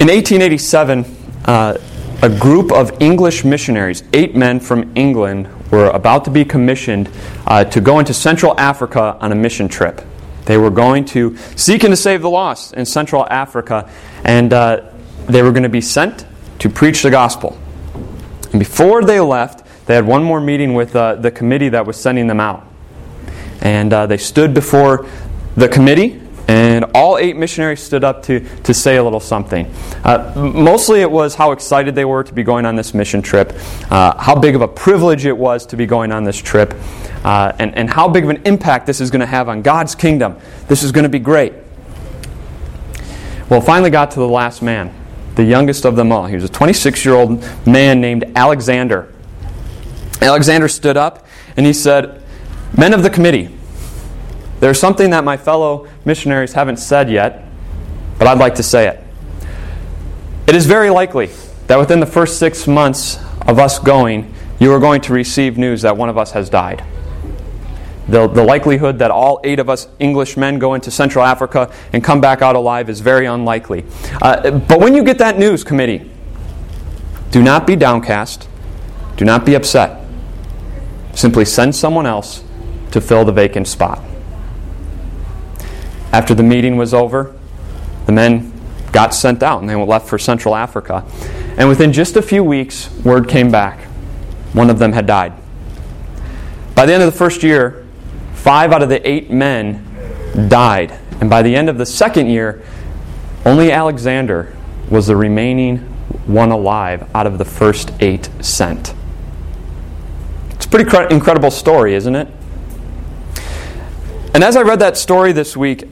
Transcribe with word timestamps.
In 0.00 0.06
1887, 0.06 1.04
uh, 1.44 1.76
a 2.22 2.28
group 2.30 2.72
of 2.72 3.02
English 3.02 3.44
missionaries, 3.44 4.02
eight 4.14 4.34
men 4.34 4.58
from 4.58 4.90
England, 4.94 5.46
were 5.70 5.90
about 5.90 6.24
to 6.24 6.30
be 6.30 6.42
commissioned 6.42 7.10
uh, 7.46 7.64
to 7.64 7.82
go 7.82 7.98
into 7.98 8.14
Central 8.14 8.58
Africa 8.58 9.18
on 9.20 9.30
a 9.30 9.34
mission 9.34 9.68
trip. 9.68 10.00
They 10.46 10.56
were 10.56 10.70
going 10.70 11.04
to 11.06 11.36
seek 11.54 11.84
and 11.84 11.92
to 11.92 11.96
save 11.96 12.22
the 12.22 12.30
lost 12.30 12.72
in 12.72 12.86
Central 12.86 13.26
Africa, 13.28 13.90
and 14.24 14.54
uh, 14.54 14.90
they 15.26 15.42
were 15.42 15.52
going 15.52 15.64
to 15.64 15.68
be 15.68 15.82
sent 15.82 16.24
to 16.60 16.70
preach 16.70 17.02
the 17.02 17.10
gospel. 17.10 17.58
And 18.52 18.58
before 18.58 19.02
they 19.02 19.20
left, 19.20 19.66
they 19.86 19.94
had 19.94 20.06
one 20.06 20.24
more 20.24 20.40
meeting 20.40 20.72
with 20.72 20.96
uh, 20.96 21.16
the 21.16 21.30
committee 21.30 21.68
that 21.68 21.84
was 21.84 22.00
sending 22.00 22.26
them 22.26 22.40
out. 22.40 22.66
And 23.60 23.92
uh, 23.92 24.06
they 24.06 24.16
stood 24.16 24.54
before 24.54 25.06
the 25.56 25.68
committee, 25.68 26.22
and 26.48 26.84
all 26.94 27.18
eight 27.18 27.36
missionaries 27.36 27.80
stood 27.80 28.04
up 28.04 28.22
to, 28.24 28.40
to 28.62 28.74
say 28.74 28.96
a 28.96 29.02
little 29.02 29.20
something. 29.20 29.66
Uh, 30.04 30.32
mostly 30.54 31.00
it 31.00 31.10
was 31.10 31.34
how 31.34 31.52
excited 31.52 31.94
they 31.94 32.04
were 32.04 32.24
to 32.24 32.32
be 32.32 32.42
going 32.42 32.66
on 32.66 32.76
this 32.76 32.94
mission 32.94 33.22
trip, 33.22 33.52
uh, 33.90 34.16
how 34.18 34.34
big 34.34 34.54
of 34.54 34.62
a 34.62 34.68
privilege 34.68 35.26
it 35.26 35.36
was 35.36 35.66
to 35.66 35.76
be 35.76 35.86
going 35.86 36.12
on 36.12 36.24
this 36.24 36.36
trip, 36.36 36.74
uh, 37.24 37.52
and, 37.58 37.74
and 37.76 37.90
how 37.90 38.08
big 38.08 38.24
of 38.24 38.30
an 38.30 38.42
impact 38.44 38.86
this 38.86 39.00
is 39.00 39.10
going 39.10 39.20
to 39.20 39.26
have 39.26 39.48
on 39.48 39.62
God's 39.62 39.94
kingdom. 39.94 40.36
This 40.68 40.82
is 40.82 40.92
going 40.92 41.04
to 41.04 41.10
be 41.10 41.18
great. 41.18 41.52
Well, 43.48 43.60
finally 43.60 43.90
got 43.90 44.12
to 44.12 44.20
the 44.20 44.28
last 44.28 44.62
man, 44.62 44.94
the 45.34 45.44
youngest 45.44 45.84
of 45.84 45.96
them 45.96 46.12
all. 46.12 46.26
He 46.26 46.36
was 46.36 46.44
a 46.44 46.48
26 46.48 47.04
year 47.04 47.14
old 47.14 47.44
man 47.66 48.00
named 48.00 48.24
Alexander. 48.36 49.12
Alexander 50.22 50.68
stood 50.68 50.96
up 50.96 51.26
and 51.56 51.66
he 51.66 51.72
said, 51.72 52.22
Men 52.76 52.94
of 52.94 53.02
the 53.02 53.10
committee, 53.10 53.50
there's 54.60 54.78
something 54.78 55.10
that 55.10 55.24
my 55.24 55.36
fellow 55.36 55.88
missionaries 56.04 56.52
haven't 56.52 56.78
said 56.78 57.10
yet, 57.10 57.44
but 58.18 58.26
I'd 58.26 58.38
like 58.38 58.54
to 58.56 58.62
say 58.62 58.88
it. 58.88 59.02
It 60.46 60.54
is 60.54 60.66
very 60.66 60.90
likely 60.90 61.30
that 61.66 61.78
within 61.78 62.00
the 62.00 62.06
first 62.06 62.38
six 62.38 62.66
months 62.66 63.18
of 63.42 63.58
us 63.58 63.78
going, 63.78 64.34
you 64.58 64.72
are 64.72 64.80
going 64.80 65.00
to 65.02 65.12
receive 65.12 65.56
news 65.56 65.82
that 65.82 65.96
one 65.96 66.08
of 66.08 66.18
us 66.18 66.32
has 66.32 66.50
died. 66.50 66.84
The, 68.08 68.26
the 68.26 68.42
likelihood 68.42 68.98
that 68.98 69.10
all 69.10 69.40
eight 69.44 69.60
of 69.60 69.70
us 69.70 69.86
Englishmen 70.00 70.58
go 70.58 70.74
into 70.74 70.90
Central 70.90 71.24
Africa 71.24 71.72
and 71.92 72.02
come 72.02 72.20
back 72.20 72.42
out 72.42 72.56
alive 72.56 72.90
is 72.90 73.00
very 73.00 73.26
unlikely. 73.26 73.84
Uh, 74.20 74.50
but 74.50 74.80
when 74.80 74.94
you 74.94 75.04
get 75.04 75.18
that 75.18 75.38
news, 75.38 75.62
committee, 75.62 76.10
do 77.30 77.42
not 77.42 77.66
be 77.66 77.76
downcast. 77.76 78.48
Do 79.16 79.24
not 79.24 79.46
be 79.46 79.54
upset. 79.54 80.04
Simply 81.14 81.44
send 81.44 81.76
someone 81.76 82.06
else 82.06 82.42
to 82.90 83.00
fill 83.00 83.24
the 83.24 83.32
vacant 83.32 83.68
spot. 83.68 84.02
After 86.12 86.34
the 86.34 86.42
meeting 86.42 86.76
was 86.76 86.92
over, 86.92 87.34
the 88.06 88.12
men 88.12 88.52
got 88.92 89.14
sent 89.14 89.42
out 89.42 89.60
and 89.60 89.70
they 89.70 89.74
left 89.74 90.08
for 90.08 90.18
Central 90.18 90.54
Africa. 90.54 91.04
And 91.56 91.68
within 91.68 91.92
just 91.92 92.16
a 92.16 92.22
few 92.22 92.42
weeks, 92.42 92.90
word 93.04 93.28
came 93.28 93.50
back. 93.50 93.84
One 94.52 94.70
of 94.70 94.78
them 94.78 94.92
had 94.92 95.06
died. 95.06 95.32
By 96.74 96.86
the 96.86 96.94
end 96.94 97.02
of 97.02 97.12
the 97.12 97.18
first 97.18 97.42
year, 97.42 97.86
Five 98.40 98.72
out 98.72 98.82
of 98.82 98.88
the 98.88 99.06
eight 99.06 99.30
men 99.30 99.84
died. 100.48 100.98
And 101.20 101.28
by 101.28 101.42
the 101.42 101.54
end 101.54 101.68
of 101.68 101.76
the 101.76 101.84
second 101.84 102.28
year, 102.28 102.62
only 103.44 103.70
Alexander 103.70 104.56
was 104.88 105.08
the 105.08 105.14
remaining 105.14 105.80
one 106.26 106.50
alive 106.50 107.06
out 107.14 107.26
of 107.26 107.36
the 107.36 107.44
first 107.44 107.92
eight 108.00 108.30
sent. 108.40 108.94
It's 110.52 110.64
a 110.64 110.68
pretty 110.70 110.88
cre- 110.88 111.02
incredible 111.10 111.50
story, 111.50 111.94
isn't 111.94 112.16
it? 112.16 112.28
And 114.32 114.42
as 114.42 114.56
I 114.56 114.62
read 114.62 114.78
that 114.78 114.96
story 114.96 115.32
this 115.32 115.54
week, 115.54 115.84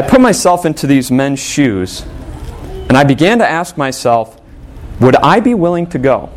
I 0.00 0.02
put 0.02 0.22
myself 0.22 0.64
into 0.64 0.86
these 0.86 1.10
men's 1.10 1.40
shoes 1.40 2.06
and 2.88 2.92
I 2.92 3.04
began 3.04 3.38
to 3.40 3.46
ask 3.46 3.76
myself, 3.76 4.40
would 4.98 5.14
I 5.16 5.40
be 5.40 5.52
willing 5.52 5.86
to 5.88 5.98
go? 5.98 6.30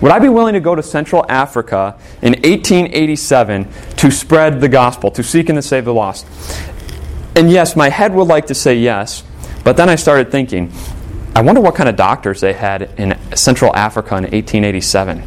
Would 0.00 0.12
I 0.12 0.20
be 0.20 0.28
willing 0.28 0.54
to 0.54 0.60
go 0.60 0.76
to 0.76 0.84
Central 0.84 1.26
Africa 1.28 1.98
in 2.22 2.34
1887 2.34 3.68
to 3.96 4.10
spread 4.12 4.60
the 4.60 4.68
gospel, 4.68 5.10
to 5.10 5.24
seek 5.24 5.48
and 5.48 5.58
to 5.58 5.62
save 5.62 5.84
the 5.84 5.92
lost? 5.92 6.24
And 7.34 7.50
yes, 7.50 7.74
my 7.74 7.88
head 7.88 8.14
would 8.14 8.28
like 8.28 8.46
to 8.46 8.54
say 8.54 8.76
yes, 8.76 9.24
but 9.64 9.76
then 9.76 9.88
I 9.88 9.96
started 9.96 10.30
thinking, 10.30 10.72
I 11.34 11.42
wonder 11.42 11.60
what 11.60 11.74
kind 11.74 11.88
of 11.88 11.96
doctors 11.96 12.40
they 12.40 12.52
had 12.52 12.82
in 12.98 13.18
Central 13.34 13.74
Africa 13.74 14.16
in 14.16 14.22
1887. 14.22 15.18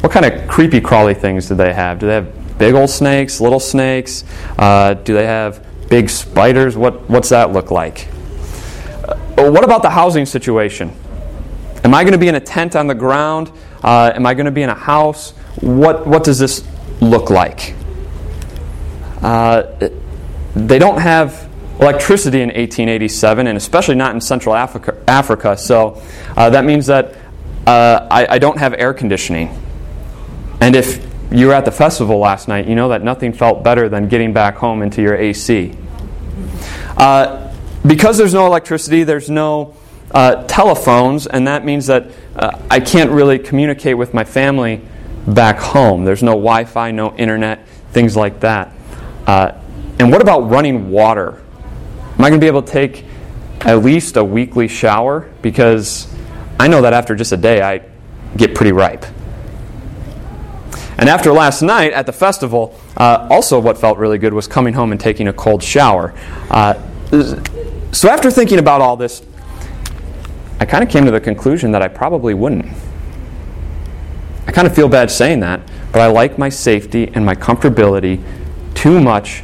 What 0.00 0.12
kind 0.12 0.26
of 0.26 0.46
creepy 0.46 0.80
crawly 0.80 1.14
things 1.14 1.48
did 1.48 1.56
they 1.56 1.72
have? 1.72 1.98
Do 1.98 2.06
they 2.06 2.14
have 2.14 2.43
big 2.58 2.74
old 2.74 2.90
snakes, 2.90 3.40
little 3.40 3.60
snakes? 3.60 4.24
Uh, 4.58 4.94
do 4.94 5.14
they 5.14 5.26
have 5.26 5.64
big 5.88 6.08
spiders? 6.08 6.76
What, 6.76 7.08
what's 7.08 7.28
that 7.30 7.52
look 7.52 7.70
like? 7.70 8.08
Uh, 9.04 9.50
what 9.50 9.64
about 9.64 9.82
the 9.82 9.90
housing 9.90 10.26
situation? 10.26 10.94
Am 11.84 11.94
I 11.94 12.02
going 12.02 12.12
to 12.12 12.18
be 12.18 12.28
in 12.28 12.34
a 12.34 12.40
tent 12.40 12.76
on 12.76 12.86
the 12.86 12.94
ground? 12.94 13.52
Uh, 13.82 14.12
am 14.14 14.24
I 14.26 14.34
going 14.34 14.46
to 14.46 14.52
be 14.52 14.62
in 14.62 14.70
a 14.70 14.74
house? 14.74 15.32
What, 15.60 16.06
what 16.06 16.24
does 16.24 16.38
this 16.38 16.64
look 17.00 17.30
like? 17.30 17.74
Uh, 19.22 19.90
they 20.54 20.78
don't 20.78 21.00
have 21.00 21.48
electricity 21.80 22.38
in 22.38 22.48
1887, 22.48 23.46
and 23.46 23.56
especially 23.56 23.94
not 23.94 24.14
in 24.14 24.20
Central 24.20 24.54
Africa. 24.54 24.96
Africa 25.08 25.56
so 25.56 26.00
uh, 26.36 26.50
that 26.50 26.64
means 26.64 26.86
that 26.86 27.14
uh, 27.66 28.06
I, 28.10 28.34
I 28.34 28.38
don't 28.38 28.58
have 28.58 28.74
air 28.74 28.94
conditioning. 28.94 29.60
And 30.60 30.76
if 30.76 31.13
you 31.30 31.46
were 31.48 31.54
at 31.54 31.64
the 31.64 31.72
festival 31.72 32.18
last 32.18 32.48
night, 32.48 32.66
you 32.66 32.74
know 32.74 32.88
that 32.88 33.02
nothing 33.02 33.32
felt 33.32 33.64
better 33.64 33.88
than 33.88 34.08
getting 34.08 34.32
back 34.32 34.56
home 34.56 34.82
into 34.82 35.02
your 35.02 35.14
AC. 35.14 35.76
Uh, 36.96 37.52
because 37.86 38.16
there's 38.16 38.34
no 38.34 38.46
electricity, 38.46 39.04
there's 39.04 39.28
no 39.28 39.74
uh, 40.10 40.44
telephones, 40.44 41.26
and 41.26 41.46
that 41.46 41.64
means 41.64 41.86
that 41.86 42.10
uh, 42.36 42.58
I 42.70 42.80
can't 42.80 43.10
really 43.10 43.38
communicate 43.38 43.98
with 43.98 44.14
my 44.14 44.24
family 44.24 44.80
back 45.26 45.58
home. 45.58 46.04
There's 46.04 46.22
no 46.22 46.32
Wi 46.32 46.64
Fi, 46.64 46.90
no 46.92 47.14
internet, 47.16 47.66
things 47.90 48.16
like 48.16 48.40
that. 48.40 48.72
Uh, 49.26 49.52
and 49.98 50.10
what 50.10 50.22
about 50.22 50.50
running 50.50 50.90
water? 50.90 51.42
Am 52.18 52.24
I 52.24 52.28
going 52.28 52.40
to 52.40 52.44
be 52.44 52.48
able 52.48 52.62
to 52.62 52.72
take 52.72 53.04
at 53.62 53.82
least 53.82 54.16
a 54.16 54.24
weekly 54.24 54.68
shower? 54.68 55.28
Because 55.42 56.12
I 56.58 56.68
know 56.68 56.82
that 56.82 56.92
after 56.92 57.14
just 57.14 57.32
a 57.32 57.36
day, 57.36 57.60
I 57.60 57.82
get 58.36 58.54
pretty 58.54 58.72
ripe. 58.72 59.04
And 60.98 61.08
after 61.08 61.32
last 61.32 61.62
night 61.62 61.92
at 61.92 62.06
the 62.06 62.12
festival, 62.12 62.78
uh, 62.96 63.26
also 63.30 63.58
what 63.58 63.78
felt 63.78 63.98
really 63.98 64.18
good 64.18 64.32
was 64.32 64.46
coming 64.46 64.74
home 64.74 64.92
and 64.92 65.00
taking 65.00 65.28
a 65.28 65.32
cold 65.32 65.62
shower. 65.62 66.14
Uh, 66.50 66.74
so 67.92 68.08
after 68.08 68.30
thinking 68.30 68.58
about 68.58 68.80
all 68.80 68.96
this, 68.96 69.22
I 70.60 70.64
kind 70.64 70.84
of 70.84 70.90
came 70.90 71.04
to 71.04 71.10
the 71.10 71.20
conclusion 71.20 71.72
that 71.72 71.82
I 71.82 71.88
probably 71.88 72.34
wouldn't. 72.34 72.66
I 74.46 74.52
kind 74.52 74.66
of 74.66 74.74
feel 74.74 74.88
bad 74.88 75.10
saying 75.10 75.40
that, 75.40 75.60
but 75.90 76.00
I 76.00 76.06
like 76.06 76.38
my 76.38 76.48
safety 76.48 77.10
and 77.14 77.24
my 77.24 77.34
comfortability 77.34 78.22
too 78.74 79.00
much 79.00 79.42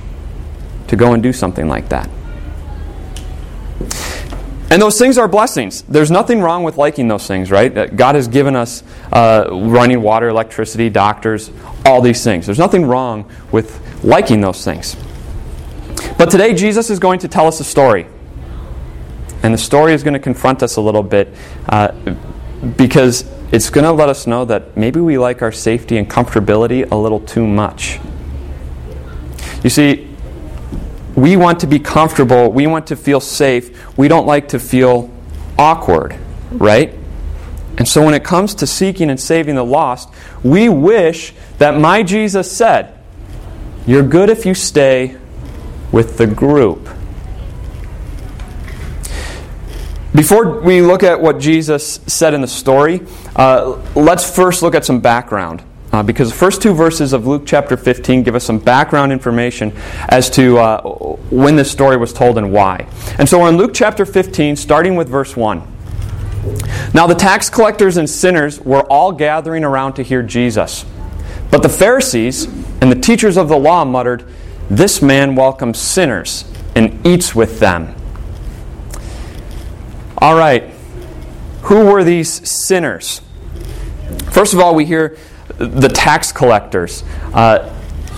to 0.87 0.97
go 0.97 1.15
and 1.15 1.23
do 1.23 1.33
something 1.33 1.69
like 1.69 1.89
that. 1.89 2.09
And 4.71 4.81
those 4.81 4.99
things 4.99 5.19
are 5.19 5.27
blessings. 5.27 5.83
There's 5.83 6.13
nothing 6.13 6.41
wrong 6.41 6.63
with 6.63 6.77
liking 6.77 7.09
those 7.09 7.27
things, 7.27 7.51
right? 7.51 7.77
Uh, 7.77 7.87
God 7.87 8.15
has 8.15 8.29
given 8.29 8.55
us 8.55 8.85
uh, 9.13 9.49
running 9.51 10.01
water, 10.01 10.29
electricity, 10.29 10.89
doctors, 10.89 11.51
all 11.85 12.01
these 12.01 12.23
things. 12.23 12.47
There's 12.47 12.59
nothing 12.59 12.87
wrong 12.87 13.29
with 13.51 14.05
liking 14.05 14.41
those 14.41 14.65
things. 14.65 14.97
But 16.17 16.31
today, 16.31 16.55
Jesus 16.55 16.89
is 16.89 17.01
going 17.01 17.19
to 17.21 17.29
tell 17.29 17.49
us 17.49 17.59
a 17.59 17.65
story. 17.65 18.07
And 19.43 19.53
the 19.53 19.59
story 19.59 19.93
is 19.93 20.05
going 20.05 20.15
to 20.15 20.21
confront 20.21 20.63
us 20.63 20.77
a 20.77 20.81
little 20.81 21.03
bit 21.03 21.35
uh, 21.69 21.89
because 22.77 23.29
it's 23.51 23.71
going 23.71 23.85
to 23.85 23.93
let 23.93 24.09
us 24.09 24.27
know 24.27 24.45
that 24.45 24.77
maybe 24.77 25.01
we 25.01 25.19
like 25.19 25.43
our 25.43 25.51
safety 25.51 25.97
and 25.97 26.09
comfortability 26.09 26.89
a 26.89 26.95
little 26.95 27.19
too 27.21 27.47
much. 27.47 27.99
You 29.65 29.71
see, 29.71 30.10
we 31.17 31.37
want 31.37 31.61
to 31.61 31.67
be 31.67 31.79
comfortable, 31.79 32.51
we 32.53 32.67
want 32.67 32.87
to 32.89 32.97
feel 32.97 33.21
safe, 33.21 33.97
we 33.97 34.09
don't 34.09 34.27
like 34.27 34.49
to 34.49 34.59
feel 34.59 35.11
awkward, 35.59 36.17
right? 36.53 36.95
And 37.79 37.89
so 37.89 38.05
when 38.05 38.15
it 38.15 38.25
comes 38.25 38.55
to 38.57 38.67
seeking 38.67 39.11
and 39.11 39.19
saving 39.19 39.55
the 39.55 39.65
lost, 39.65 40.11
we 40.43 40.69
wish 40.69 41.33
that 41.59 41.79
my 41.79 42.03
Jesus 42.03 42.51
said, 42.51 42.99
You're 43.87 44.03
good 44.03 44.29
if 44.29 44.45
you 44.45 44.55
stay 44.55 45.17
with 45.93 46.19
the 46.19 46.27
group. 46.27 46.89
Before 50.15 50.61
we 50.61 50.83
look 50.83 51.03
at 51.03 51.21
what 51.21 51.39
Jesus 51.39 52.01
said 52.07 52.35
in 52.35 52.41
the 52.41 52.49
story, 52.49 53.01
uh, 53.37 53.81
let's 53.95 54.29
first 54.29 54.63
look 54.63 54.75
at 54.75 54.85
some 54.85 55.01
background. 55.01 55.63
Uh, 55.93 56.03
because 56.03 56.31
the 56.31 56.37
first 56.37 56.63
two 56.63 56.73
verses 56.73 57.13
of 57.13 57.27
Luke 57.27 57.43
chapter 57.45 57.77
15 57.77 58.23
give 58.23 58.35
us 58.37 58.45
some 58.45 58.59
background 58.59 59.13
information 59.13 59.73
as 60.09 60.31
to 60.31 60.59
uh, 60.59 60.83
when 61.31 61.57
this 61.57 61.71
story 61.71 61.97
was 61.97 62.13
told 62.13 62.39
and 62.39 62.53
why. 62.53 62.87
And 63.19 63.29
so 63.29 63.41
we're 63.41 63.49
in 63.49 63.57
Luke 63.57 63.73
chapter 63.75 64.07
15, 64.07 64.55
starting 64.55 64.95
with 64.95 65.09
verse 65.09 65.37
1. 65.37 65.61
Now 66.95 67.07
the 67.07 67.15
tax 67.15 67.51
collectors 67.51 67.97
and 67.97 68.09
sinners 68.09 68.61
were 68.61 68.83
all 68.83 69.13
gathering 69.13 69.65
around 69.65 69.95
to 69.95 70.03
hear 70.03 70.23
Jesus. 70.23 70.85
But 71.51 71.63
the 71.63 71.69
Pharisees 71.69 72.45
and 72.81 72.91
the 72.91 72.99
teachers 72.99 73.37
of 73.37 73.49
the 73.49 73.59
law 73.59 73.85
muttered, 73.85 74.25
This 74.69 75.03
man 75.03 75.35
welcomes 75.35 75.79
sinners 75.79 76.45
and 76.77 77.05
eats 77.05 77.35
with 77.35 77.59
them. 77.59 77.95
All 80.19 80.37
right. 80.37 80.73
Who 81.63 81.87
were 81.87 82.05
these 82.05 82.49
sinners? 82.49 83.21
First 84.31 84.55
of 84.55 84.61
all, 84.61 84.75
we 84.75 84.85
hear 84.85 85.17
the 85.61 85.89
tax 85.89 86.33
collectors. 86.33 87.05
Uh, 87.35 87.77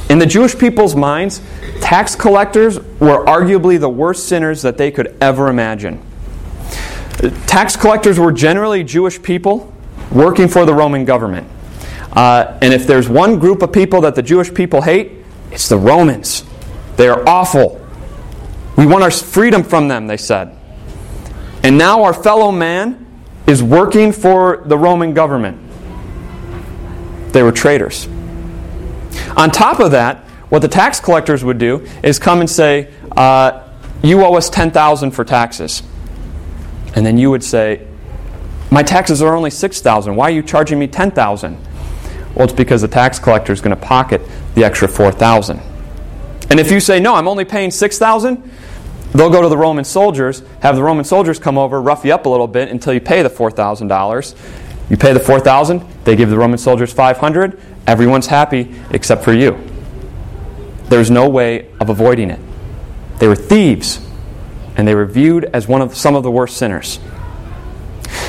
in 0.09 0.19
the 0.19 0.27
Jewish 0.27 0.57
people's 0.57 0.95
minds, 0.95 1.41
tax 1.81 2.15
collectors 2.15 2.79
were 2.79 3.25
arguably 3.25 3.81
the 3.81 3.89
worst 3.89 4.29
sinners 4.29 4.63
that 4.63 4.79
they 4.79 4.91
could 4.91 5.17
ever 5.21 5.49
imagine. 5.49 6.01
Tax 7.47 7.77
collectors 7.77 8.19
were 8.19 8.33
generally 8.33 8.85
Jewish 8.85 9.21
people 9.21 9.73
working 10.13 10.49
for 10.49 10.65
the 10.65 10.75
Roman 10.75 11.05
government. 11.05 11.49
Uh, 12.13 12.59
and 12.63 12.73
if 12.73 12.87
there's 12.87 13.09
one 13.09 13.39
group 13.39 13.63
of 13.63 13.73
people 13.73 14.03
that 14.03 14.15
the 14.15 14.23
Jewish 14.23 14.53
people 14.53 14.83
hate, 14.83 15.13
it's 15.51 15.69
the 15.69 15.79
Romans. 15.79 16.45
They 16.97 17.09
are 17.09 17.27
awful. 17.29 17.81
We 18.77 18.87
want 18.87 19.03
our 19.03 19.11
freedom 19.11 19.65
from 19.65 19.89
them, 19.89 20.07
they 20.07 20.17
said. 20.17 20.57
And 21.63 21.79
now 21.79 22.05
our 22.05 22.15
fellow 22.15 22.53
man 22.53 23.07
is 23.47 23.63
working 23.63 24.13
for 24.13 24.63
the 24.67 24.77
Roman 24.77 25.15
government. 25.15 25.62
They 27.33 27.43
were 27.43 27.53
traitors. 27.53 28.07
On 29.37 29.51
top 29.51 29.81
of 29.81 29.93
that, 29.93 30.19
what 30.49 30.61
the 30.61 30.69
tax 30.69 31.01
collectors 31.01 31.43
would 31.43 31.59
do 31.59 31.87
is 32.03 32.19
come 32.19 32.41
and 32.41 32.51
say, 32.51 32.93
uh, 33.17 33.67
You 34.03 34.23
owe 34.25 34.35
us 34.35 34.51
10000 34.51 35.11
for 35.13 35.25
taxes. 35.25 35.83
And 36.95 37.07
then 37.07 37.17
you 37.17 37.31
would 37.31 37.43
say, 37.43 37.87
My 38.71 38.83
taxes 38.83 39.23
are 39.23 39.35
only 39.35 39.51
6000 39.51 40.15
Why 40.15 40.27
are 40.27 40.31
you 40.31 40.43
charging 40.43 40.79
me 40.79 40.87
10000 40.87 41.57
Well, 42.35 42.45
it's 42.45 42.53
because 42.53 42.83
the 42.83 42.89
tax 42.89 43.19
collector 43.19 43.53
is 43.53 43.61
going 43.61 43.75
to 43.75 43.83
pocket 43.83 44.21
the 44.55 44.65
extra 44.65 44.89
4000 44.89 45.61
And 46.51 46.61
if 46.61 46.71
you 46.71 46.81
say, 46.81 47.01
No, 47.01 47.15
I'm 47.15 47.29
only 47.29 47.47
paying 47.47 47.71
6000 47.71 48.51
They'll 49.15 49.31
go 49.31 49.43
to 49.43 49.49
the 49.49 49.59
Roman 49.59 49.85
soldiers, 49.85 50.43
have 50.61 50.75
the 50.75 50.83
Roman 50.83 51.05
soldiers 51.05 51.39
come 51.39 51.59
over, 51.59 51.81
rough 51.83 52.05
you 52.05 52.15
up 52.15 52.25
a 52.25 52.31
little 52.31 52.47
bit 52.47 52.71
until 52.71 52.95
you 52.95 53.01
pay 53.01 53.23
the 53.23 53.29
$4,000. 53.29 54.35
You 54.93 54.99
pay 54.99 55.15
the 55.15 55.21
4000 55.21 55.81
they 56.05 56.17
give 56.17 56.29
the 56.29 56.37
Roman 56.37 56.59
soldiers 56.59 56.93
500 56.93 57.59
Everyone's 57.87 58.27
happy 58.27 58.75
except 58.91 59.25
for 59.25 59.33
you. 59.33 59.59
There's 60.89 61.11
no 61.11 61.29
way 61.29 61.69
of 61.81 61.89
avoiding 61.89 62.31
it. 62.31 62.39
They 63.19 63.27
were 63.27 63.35
thieves, 63.35 64.07
and 64.77 64.87
they 64.87 64.95
were 64.95 65.07
viewed 65.07 65.47
as 65.47 65.67
one 65.67 65.83
of 65.83 65.97
some 65.97 66.15
of 66.15 66.23
the 66.23 66.31
worst 66.31 66.59
sinners. 66.59 67.01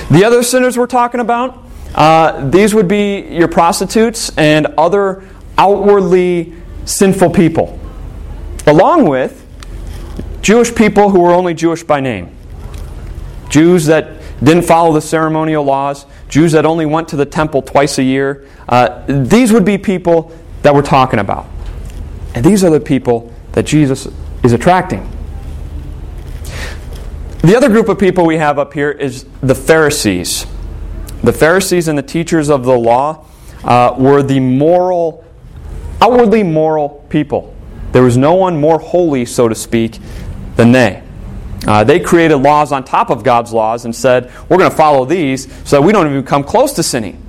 The 0.10 0.24
other 0.26 0.42
sinners 0.42 0.78
we're 0.78 0.88
talking 0.88 1.20
about, 1.20 1.64
uh, 1.94 2.50
these 2.50 2.74
would 2.74 2.88
be 2.88 3.22
your 3.22 3.48
prostitutes 3.48 4.36
and 4.38 4.68
other 4.78 5.24
outwardly 5.58 6.54
sinful 6.86 7.32
people, 7.32 7.80
along 8.66 9.08
with 9.08 9.46
Jewish 10.42 10.74
people 10.74 11.10
who 11.10 11.20
were 11.20 11.34
only 11.34 11.54
Jewish 11.54 11.84
by 11.84 12.00
name. 12.00 12.36
Jews 13.50 13.86
that 13.86 14.20
didn't 14.44 14.64
follow 14.64 14.94
the 14.94 15.02
ceremonial 15.02 15.64
laws, 15.64 16.06
Jews 16.34 16.54
that 16.54 16.66
only 16.66 16.88
went 16.88 17.10
to 17.10 17.16
the 17.16 17.28
temple 17.28 17.62
twice 17.62 18.00
a 18.00 18.04
year. 18.04 18.48
Uh, 18.68 19.04
these 19.08 19.54
would 19.54 19.64
be 19.64 19.78
people 19.78 20.36
that 20.64 20.74
we're 20.74 20.82
talking 20.82 21.20
about. 21.20 21.46
And 22.34 22.44
these 22.44 22.64
are 22.64 22.72
the 22.72 22.80
people 22.80 23.32
that 23.52 23.68
Jesus 23.68 24.08
is 24.42 24.52
attracting. 24.52 25.08
The 27.42 27.56
other 27.56 27.70
group 27.70 27.88
of 27.88 28.00
people 28.00 28.26
we 28.26 28.38
have 28.38 28.58
up 28.58 28.74
here 28.74 28.90
is 28.90 29.28
the 29.42 29.54
Pharisees. 29.54 30.48
The 31.22 31.34
Pharisees 31.34 31.88
and 31.88 32.00
the 32.00 32.04
teachers 32.04 32.50
of 32.50 32.66
the 32.66 32.80
law 32.80 33.28
uh, 33.64 33.94
were 33.96 34.24
the 34.24 34.40
moral, 34.40 35.24
outwardly 36.02 36.42
moral 36.42 37.06
people. 37.10 37.54
There 37.92 38.02
was 38.02 38.18
no 38.18 38.34
one 38.34 38.60
more 38.60 38.80
holy, 38.80 39.26
so 39.26 39.48
to 39.48 39.54
speak, 39.54 40.00
than 40.56 40.72
they. 40.72 41.04
Uh, 41.66 41.84
they 41.84 42.00
created 42.00 42.38
laws 42.38 42.72
on 42.72 42.84
top 42.84 43.10
of 43.10 43.24
God's 43.24 43.54
laws 43.54 43.86
and 43.86 43.96
said, 43.96 44.32
we're 44.50 44.58
going 44.58 44.70
to 44.70 44.76
follow 44.76 45.06
these 45.06 45.52
so 45.68 45.78
that 45.78 45.82
we 45.82 45.94
don't 45.94 46.08
even 46.08 46.24
come 46.24 46.44
close 46.44 46.74
to 46.74 46.84
sinning. 46.84 47.22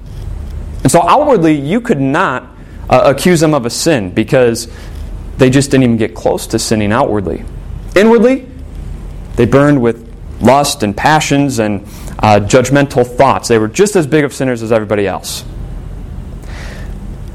And 0.82 0.90
so 0.90 1.02
outwardly, 1.08 1.54
you 1.54 1.80
could 1.80 2.00
not 2.00 2.48
uh, 2.90 3.02
accuse 3.04 3.40
them 3.40 3.54
of 3.54 3.64
a 3.64 3.70
sin 3.70 4.10
because 4.10 4.68
they 5.38 5.50
just 5.50 5.70
didn't 5.70 5.84
even 5.84 5.96
get 5.96 6.14
close 6.14 6.46
to 6.48 6.58
sinning 6.58 6.92
outwardly. 6.92 7.44
Inwardly, 7.96 8.46
they 9.36 9.46
burned 9.46 9.80
with 9.80 10.12
lust 10.40 10.82
and 10.82 10.96
passions 10.96 11.58
and 11.58 11.82
uh, 12.18 12.40
judgmental 12.40 13.06
thoughts. 13.06 13.48
They 13.48 13.58
were 13.58 13.68
just 13.68 13.96
as 13.96 14.06
big 14.06 14.24
of 14.24 14.32
sinners 14.32 14.62
as 14.62 14.72
everybody 14.72 15.06
else. 15.06 15.44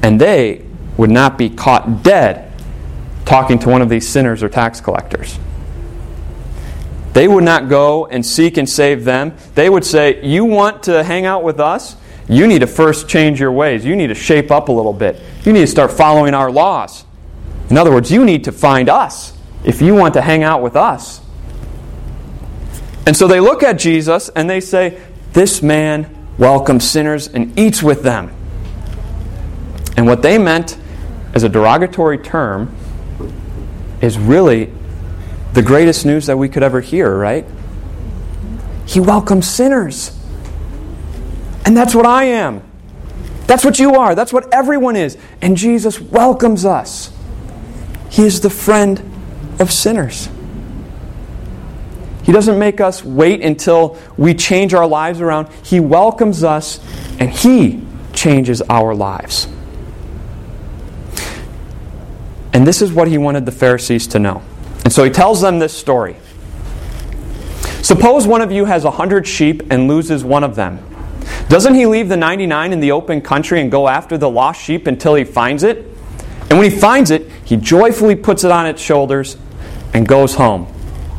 And 0.02 0.20
they 0.20 0.64
would 0.96 1.10
not 1.10 1.38
be 1.38 1.50
caught 1.50 2.02
dead 2.02 2.52
talking 3.24 3.58
to 3.60 3.68
one 3.68 3.82
of 3.82 3.88
these 3.88 4.08
sinners 4.08 4.42
or 4.42 4.48
tax 4.48 4.80
collectors. 4.80 5.38
They 7.12 7.26
would 7.26 7.44
not 7.44 7.68
go 7.68 8.06
and 8.06 8.24
seek 8.24 8.56
and 8.56 8.68
save 8.68 9.04
them. 9.04 9.34
They 9.54 9.68
would 9.68 9.84
say, 9.84 10.24
You 10.24 10.44
want 10.44 10.84
to 10.84 11.02
hang 11.02 11.26
out 11.26 11.42
with 11.42 11.58
us? 11.58 11.96
You 12.28 12.46
need 12.46 12.60
to 12.60 12.66
first 12.66 13.08
change 13.08 13.40
your 13.40 13.50
ways. 13.50 13.84
You 13.84 13.96
need 13.96 14.06
to 14.06 14.14
shape 14.14 14.52
up 14.52 14.68
a 14.68 14.72
little 14.72 14.92
bit. 14.92 15.20
You 15.44 15.52
need 15.52 15.62
to 15.62 15.66
start 15.66 15.90
following 15.90 16.34
our 16.34 16.50
laws. 16.50 17.04
In 17.68 17.76
other 17.76 17.90
words, 17.90 18.12
you 18.12 18.24
need 18.24 18.44
to 18.44 18.52
find 18.52 18.88
us 18.88 19.36
if 19.64 19.82
you 19.82 19.94
want 19.94 20.14
to 20.14 20.20
hang 20.20 20.44
out 20.44 20.62
with 20.62 20.76
us. 20.76 21.20
And 23.06 23.16
so 23.16 23.26
they 23.26 23.40
look 23.40 23.62
at 23.62 23.72
Jesus 23.72 24.28
and 24.28 24.48
they 24.48 24.60
say, 24.60 25.00
This 25.32 25.62
man 25.62 26.16
welcomes 26.38 26.88
sinners 26.88 27.26
and 27.26 27.58
eats 27.58 27.82
with 27.82 28.02
them. 28.02 28.32
And 29.96 30.06
what 30.06 30.22
they 30.22 30.38
meant 30.38 30.78
as 31.34 31.42
a 31.42 31.48
derogatory 31.48 32.18
term 32.18 32.74
is 34.00 34.18
really 34.18 34.72
the 35.52 35.62
greatest 35.62 36.06
news 36.06 36.26
that 36.26 36.36
we 36.36 36.48
could 36.48 36.62
ever 36.62 36.80
hear, 36.80 37.14
right? 37.16 37.44
He 38.86 39.00
welcomes 39.00 39.48
sinners. 39.48 40.16
And 41.64 41.76
that's 41.76 41.94
what 41.94 42.06
I 42.06 42.24
am. 42.24 42.62
That's 43.46 43.64
what 43.64 43.78
you 43.78 43.94
are. 43.94 44.14
That's 44.14 44.32
what 44.32 44.52
everyone 44.52 44.96
is. 44.96 45.16
And 45.42 45.56
Jesus 45.56 46.00
welcomes 46.00 46.64
us. 46.64 47.12
He 48.08 48.22
is 48.22 48.40
the 48.40 48.50
friend 48.50 49.02
of 49.58 49.72
sinners. 49.72 50.28
He 52.22 52.32
doesn't 52.32 52.58
make 52.58 52.80
us 52.80 53.04
wait 53.04 53.40
until 53.42 53.98
we 54.16 54.34
change 54.34 54.74
our 54.74 54.86
lives 54.86 55.20
around. 55.20 55.48
He 55.64 55.80
welcomes 55.80 56.44
us 56.44 56.78
and 57.18 57.30
He 57.30 57.84
changes 58.12 58.62
our 58.62 58.94
lives. 58.94 59.48
And 62.52 62.66
this 62.66 62.82
is 62.82 62.92
what 62.92 63.08
He 63.08 63.18
wanted 63.18 63.46
the 63.46 63.52
Pharisees 63.52 64.06
to 64.08 64.18
know. 64.18 64.42
And 64.90 64.94
so 64.96 65.04
he 65.04 65.10
tells 65.10 65.40
them 65.40 65.60
this 65.60 65.72
story. 65.72 66.16
Suppose 67.80 68.26
one 68.26 68.40
of 68.40 68.50
you 68.50 68.64
has 68.64 68.84
a 68.84 68.90
hundred 68.90 69.24
sheep 69.24 69.62
and 69.70 69.86
loses 69.86 70.24
one 70.24 70.42
of 70.42 70.56
them. 70.56 70.84
Doesn't 71.48 71.76
he 71.76 71.86
leave 71.86 72.08
the 72.08 72.16
99 72.16 72.72
in 72.72 72.80
the 72.80 72.90
open 72.90 73.20
country 73.20 73.60
and 73.60 73.70
go 73.70 73.86
after 73.86 74.18
the 74.18 74.28
lost 74.28 74.60
sheep 74.60 74.88
until 74.88 75.14
he 75.14 75.22
finds 75.22 75.62
it? 75.62 75.86
And 76.50 76.58
when 76.58 76.68
he 76.68 76.76
finds 76.76 77.12
it, 77.12 77.30
he 77.44 77.56
joyfully 77.56 78.16
puts 78.16 78.42
it 78.42 78.50
on 78.50 78.66
its 78.66 78.82
shoulders 78.82 79.36
and 79.94 80.08
goes 80.08 80.34
home. 80.34 80.66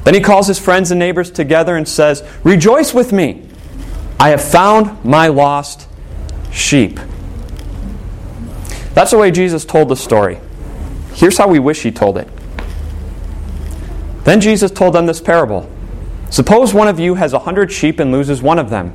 Then 0.03 0.15
he 0.15 0.19
calls 0.19 0.47
his 0.47 0.59
friends 0.59 0.91
and 0.91 0.99
neighbors 0.99 1.31
together 1.31 1.77
and 1.77 1.87
says, 1.87 2.29
Rejoice 2.43 2.93
with 2.93 3.13
me! 3.13 3.47
I 4.19 4.31
have 4.31 4.43
found 4.43 5.05
my 5.05 5.27
lost 5.27 5.87
sheep. 6.51 6.99
That's 8.95 9.11
the 9.11 9.17
way 9.17 9.31
Jesus 9.31 9.63
told 9.63 9.87
the 9.87 9.95
story. 9.95 10.41
Here's 11.13 11.37
how 11.37 11.47
we 11.47 11.59
wish 11.59 11.83
he 11.83 11.91
told 11.93 12.17
it. 12.17 12.27
Then 14.23 14.41
Jesus 14.41 14.71
told 14.71 14.93
them 14.93 15.05
this 15.05 15.21
parable 15.21 15.69
Suppose 16.31 16.73
one 16.73 16.87
of 16.87 16.97
you 16.97 17.15
has 17.15 17.33
a 17.33 17.39
hundred 17.39 17.73
sheep 17.73 17.99
and 17.99 18.09
loses 18.09 18.41
one 18.41 18.57
of 18.57 18.69
them. 18.69 18.93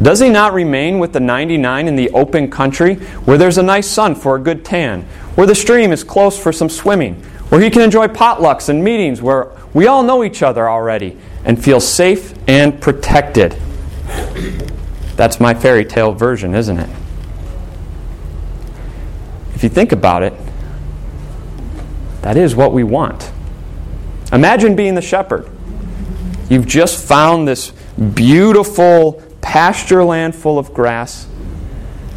Does 0.00 0.20
he 0.20 0.30
not 0.30 0.54
remain 0.54 0.98
with 0.98 1.12
the 1.12 1.20
99 1.20 1.86
in 1.86 1.96
the 1.96 2.08
open 2.10 2.50
country 2.50 2.94
where 3.26 3.36
there's 3.36 3.58
a 3.58 3.62
nice 3.62 3.86
sun 3.86 4.14
for 4.14 4.36
a 4.36 4.38
good 4.38 4.64
tan, 4.64 5.02
where 5.34 5.46
the 5.46 5.54
stream 5.54 5.92
is 5.92 6.02
close 6.02 6.38
for 6.40 6.50
some 6.50 6.70
swimming, 6.70 7.16
where 7.50 7.60
he 7.60 7.68
can 7.68 7.82
enjoy 7.82 8.06
potlucks 8.06 8.70
and 8.70 8.82
meetings 8.82 9.20
where 9.20 9.52
we 9.74 9.86
all 9.86 10.02
know 10.02 10.24
each 10.24 10.42
other 10.42 10.66
already 10.66 11.18
and 11.44 11.62
feel 11.62 11.78
safe 11.78 12.32
and 12.48 12.80
protected? 12.80 13.52
That's 15.16 15.38
my 15.40 15.52
fairy 15.52 15.84
tale 15.84 16.12
version, 16.12 16.54
isn't 16.54 16.78
it? 16.78 16.90
If 19.54 19.62
you 19.62 19.68
think 19.68 19.92
about 19.92 20.22
it, 20.22 20.32
that 22.22 22.38
is 22.38 22.56
what 22.56 22.72
we 22.72 22.82
want. 22.82 23.30
Imagine 24.32 24.76
being 24.76 24.94
the 24.94 25.02
shepherd. 25.02 25.48
You've 26.50 26.66
just 26.66 27.06
found 27.06 27.46
this 27.46 27.72
beautiful 28.14 29.22
pasture 29.40 30.04
land 30.04 30.34
full 30.34 30.58
of 30.58 30.74
grass. 30.74 31.26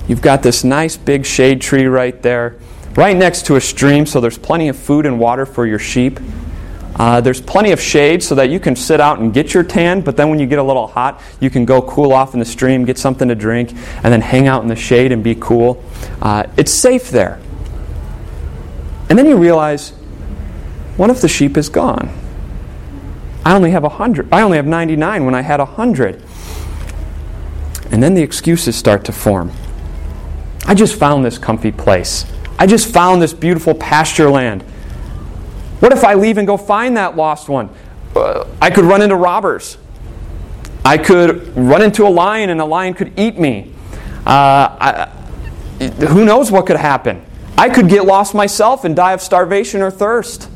You've 0.08 0.22
got 0.22 0.44
this 0.44 0.64
nice 0.64 0.98
big 0.98 1.26
shade 1.26 1.62
tree 1.62 1.86
right 1.86 2.22
there, 2.22 2.58
right 2.96 3.16
next 3.16 3.46
to 3.46 3.56
a 3.56 3.62
stream, 3.62 4.06
so 4.06 4.20
there's 4.20 4.38
plenty 4.38 4.68
of 4.68 4.78
food 4.78 5.06
and 5.06 5.20
water 5.20 5.46
for 5.46 5.66
your 5.66 5.80
sheep. 5.80 6.20
Uh, 6.96 7.22
there's 7.22 7.40
plenty 7.40 7.72
of 7.72 7.80
shade 7.80 8.22
so 8.22 8.36
that 8.36 8.50
you 8.50 8.60
can 8.60 8.76
sit 8.76 9.00
out 9.00 9.20
and 9.20 9.34
get 9.34 9.54
your 9.54 9.64
tan, 9.64 10.02
but 10.02 10.18
then 10.18 10.30
when 10.30 10.40
you 10.40 10.46
get 10.46 10.60
a 10.60 10.64
little 10.64 10.88
hot, 10.88 11.22
you 11.40 11.50
can 11.50 11.64
go 11.64 11.82
cool 11.82 12.12
off 12.12 12.34
in 12.34 12.40
the 12.40 12.46
stream, 12.46 12.84
get 12.84 12.98
something 12.98 13.28
to 13.28 13.36
drink, 13.36 13.72
and 13.72 14.14
then 14.14 14.22
hang 14.22 14.48
out 14.48 14.62
in 14.62 14.68
the 14.68 14.76
shade 14.76 15.12
and 15.12 15.24
be 15.24 15.36
cool. 15.36 15.82
Uh, 16.22 16.44
it's 16.58 16.74
safe 16.74 17.10
there. 17.10 17.40
And 19.10 19.18
then 19.18 19.26
you 19.26 19.38
realize 19.38 19.94
one 20.98 21.10
of 21.10 21.22
the 21.22 21.28
sheep 21.28 21.58
is 21.58 21.70
gone. 21.70 22.10
I 23.46 23.56
only 23.56 23.72
have 23.72 23.84
100. 23.84 24.32
I 24.32 24.42
only 24.42 24.58
have 24.58 24.68
99 24.68 25.26
when 25.26 25.34
I 25.34 25.42
had 25.42 25.60
100. 25.60 26.22
And 27.92 28.02
then 28.02 28.14
the 28.14 28.22
excuses 28.22 28.76
start 28.76 29.04
to 29.06 29.12
form. 29.12 29.52
I 30.66 30.76
just 30.76 30.96
found 30.96 31.26
this 31.26 31.38
comfy 31.38 31.72
place. 31.72 32.26
I 32.60 32.68
just 32.68 32.94
found 32.94 33.22
this 33.22 33.34
beautiful 33.34 33.74
pasture 33.74 34.30
land. 34.30 34.62
What 35.80 35.92
if 35.92 36.04
I 36.04 36.14
leave 36.14 36.38
and 36.38 36.46
go 36.46 36.58
find 36.58 36.96
that 36.98 37.16
lost 37.16 37.50
one? 37.50 37.70
Uh, 38.16 38.46
I 38.62 38.70
could 38.70 38.86
run 38.86 39.02
into 39.02 39.16
robbers. 39.16 39.78
I 40.86 40.98
could 40.98 41.56
run 41.58 41.82
into 41.82 42.06
a 42.06 42.10
lion 42.10 42.52
and 42.52 42.62
a 42.62 42.66
lion 42.66 42.94
could 42.94 43.20
eat 43.20 43.40
me. 43.40 43.74
Uh, 44.26 44.78
I, 44.80 45.10
who 46.10 46.24
knows 46.26 46.52
what 46.52 46.68
could 46.68 46.78
happen? 46.78 47.26
I 47.58 47.70
could 47.70 47.90
get 47.90 48.06
lost 48.06 48.36
myself 48.36 48.86
and 48.86 48.96
die 48.96 49.14
of 49.14 49.22
starvation 49.22 49.82
or 49.82 49.90
thirst. 49.90 50.51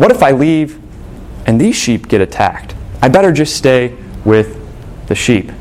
What 0.00 0.10
if 0.10 0.22
I 0.22 0.30
leave 0.30 0.80
and 1.44 1.60
these 1.60 1.76
sheep 1.76 2.08
get 2.08 2.22
attacked? 2.22 2.74
I 3.02 3.10
better 3.10 3.32
just 3.32 3.54
stay 3.54 3.94
with 4.24 4.58
the 5.08 5.14
sheep. 5.14 5.52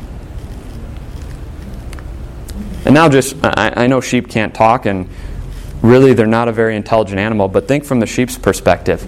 And 2.85 2.93
now, 2.93 3.09
just, 3.09 3.35
I, 3.43 3.73
I 3.75 3.87
know 3.87 3.99
sheep 3.99 4.29
can't 4.29 4.55
talk, 4.55 4.85
and 4.85 5.09
really 5.81 6.13
they're 6.13 6.25
not 6.25 6.47
a 6.47 6.53
very 6.53 6.77
intelligent 6.77 7.19
animal, 7.19 7.49
but 7.49 7.67
think 7.67 7.83
from 7.83 7.99
the 7.99 8.05
sheep's 8.05 8.37
perspective. 8.37 9.05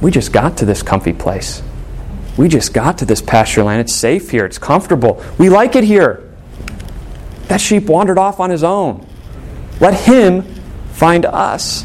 We 0.00 0.10
just 0.10 0.32
got 0.32 0.56
to 0.56 0.64
this 0.64 0.82
comfy 0.82 1.12
place. 1.12 1.62
We 2.38 2.48
just 2.48 2.72
got 2.72 2.96
to 2.98 3.04
this 3.04 3.20
pasture 3.20 3.64
land. 3.64 3.82
It's 3.82 3.94
safe 3.94 4.30
here, 4.30 4.46
it's 4.46 4.56
comfortable. 4.56 5.22
We 5.36 5.50
like 5.50 5.76
it 5.76 5.84
here. 5.84 6.32
That 7.48 7.60
sheep 7.60 7.84
wandered 7.84 8.16
off 8.16 8.40
on 8.40 8.48
his 8.48 8.64
own. 8.64 9.06
Let 9.78 9.92
him 9.92 10.40
find 10.94 11.26
us. 11.26 11.84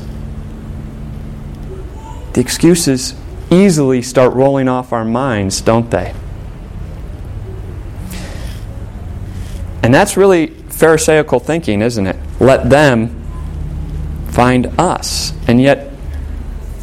The 2.34 2.42
excuses 2.42 3.16
easily 3.52 4.02
start 4.02 4.34
rolling 4.34 4.68
off 4.68 4.94
our 4.94 5.06
minds, 5.06 5.62
don't 5.62 5.90
they? 5.90 6.14
And 9.82 9.94
that's 9.94 10.16
really 10.18 10.48
Pharisaical 10.48 11.42
thinking, 11.42 11.82
isn't 11.82 12.08
it? 12.08 12.16
Let 12.40 12.70
them 12.70 13.20
find 14.30 14.68
us. 14.80 15.34
And 15.48 15.62
yet, 15.62 15.92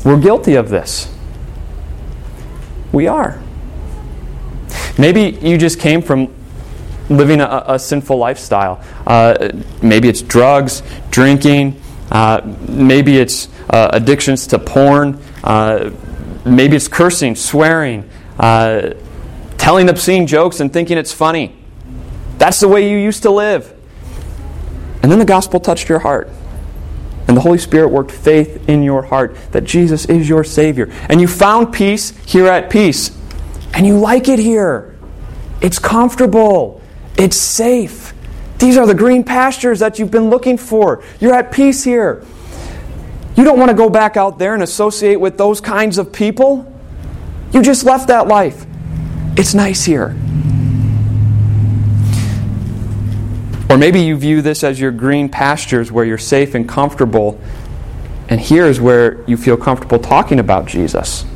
we're 0.05 0.21
guilty 0.21 0.55
of 0.55 0.69
this. 0.69 1.13
We 2.93 3.07
are. 3.07 3.41
Maybe 4.99 5.39
you 5.47 5.59
just 5.59 5.79
came 5.79 6.03
from 6.03 6.35
living 7.09 7.41
a, 7.41 7.65
a 7.69 7.79
sinful 7.79 8.19
lifestyle. 8.19 8.83
Uh, 9.07 9.51
maybe 9.83 10.09
it's 10.09 10.23
drugs, 10.23 10.83
drinking, 11.11 11.81
uh, 12.11 12.41
maybe 12.69 13.19
it's 13.19 13.49
uh, 13.71 13.91
addictions 13.93 14.47
to 14.49 14.59
porn, 14.59 15.21
uh, 15.47 15.91
maybe 16.45 16.77
it's 16.77 16.89
cursing, 16.89 17.37
swearing, 17.37 18.11
uh, 18.39 18.95
telling 19.57 19.89
obscene 19.89 20.27
jokes 20.27 20.59
and 20.59 20.73
thinking 20.73 20.99
it's 20.99 21.13
funny. 21.13 21.55
That's 22.37 22.59
the 22.59 22.69
way 22.69 22.91
you 22.91 22.99
used 22.99 23.23
to 23.23 23.31
live. 23.31 23.73
And 25.03 25.11
then 25.11 25.21
the 25.21 25.25
gospel 25.25 25.61
touched 25.61 25.89
your 25.89 26.01
heart. 26.01 26.29
And 27.29 27.37
the 27.37 27.41
Holy 27.41 27.59
Spirit 27.59 27.89
worked 27.89 28.11
faith 28.11 28.69
in 28.69 28.83
your 28.83 29.03
heart 29.03 29.37
that 29.53 29.63
Jesus 29.65 30.05
is 30.07 30.29
your 30.29 30.43
Savior. 30.43 30.93
And 31.09 31.21
you 31.21 31.29
found 31.29 31.73
peace 31.73 32.11
here 32.27 32.49
at 32.49 32.69
peace. 32.69 33.17
And 33.73 33.87
you 33.87 33.99
like 33.99 34.29
it 34.29 34.41
here. 34.41 34.97
It's 35.61 35.79
comfortable. 35.79 36.83
It's 37.17 37.37
safe. 37.37 38.15
These 38.59 38.77
are 38.77 38.87
the 38.87 38.95
green 38.95 39.23
pastures 39.23 39.79
that 39.79 39.99
you've 39.99 40.11
been 40.11 40.29
looking 40.29 40.59
for. 40.59 41.05
You're 41.21 41.35
at 41.35 41.53
peace 41.53 41.85
here. 41.85 42.25
You 43.37 43.45
don't 43.45 43.59
want 43.59 43.71
to 43.71 43.77
go 43.77 43.91
back 43.91 44.17
out 44.17 44.39
there 44.39 44.55
and 44.55 44.63
associate 44.63 45.17
with 45.17 45.37
those 45.37 45.61
kinds 45.61 45.99
of 45.99 46.13
people. 46.13 46.73
You 47.53 47.63
just 47.63 47.85
left 47.85 48.09
that 48.09 48.29
life. 48.29 48.65
It's 49.37 49.53
nice 49.53 49.85
here. 49.85 50.17
Or 53.69 53.77
maybe 53.77 54.01
you 54.01 54.17
view 54.17 54.41
this 54.41 54.65
as 54.65 54.81
your 54.81 54.91
green 54.91 55.29
pastures 55.29 55.93
where 55.93 56.05
you're 56.05 56.17
safe 56.17 56.55
and 56.55 56.67
comfortable, 56.67 57.39
and 58.29 58.41
here's 58.41 58.81
where 58.81 59.23
you 59.29 59.37
feel 59.37 59.57
comfortable 59.57 59.99
talking 59.99 60.39
about 60.39 60.67
Jesus. 60.67 61.27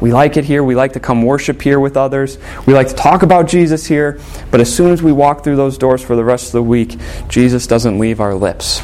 We 0.00 0.12
like 0.12 0.36
it 0.36 0.44
here. 0.44 0.64
We 0.64 0.74
like 0.74 0.94
to 0.94 1.00
come 1.00 1.22
worship 1.22 1.62
here 1.62 1.78
with 1.78 1.96
others. 1.96 2.38
We 2.66 2.74
like 2.74 2.88
to 2.88 2.94
talk 2.94 3.22
about 3.22 3.46
Jesus 3.46 3.86
here. 3.86 4.20
But 4.50 4.60
as 4.60 4.74
soon 4.74 4.90
as 4.90 5.02
we 5.02 5.12
walk 5.12 5.44
through 5.44 5.56
those 5.56 5.78
doors 5.78 6.02
for 6.02 6.16
the 6.16 6.24
rest 6.24 6.46
of 6.46 6.52
the 6.52 6.62
week, 6.62 6.96
Jesus 7.28 7.66
doesn't 7.66 7.98
leave 7.98 8.20
our 8.20 8.34
lips. 8.34 8.82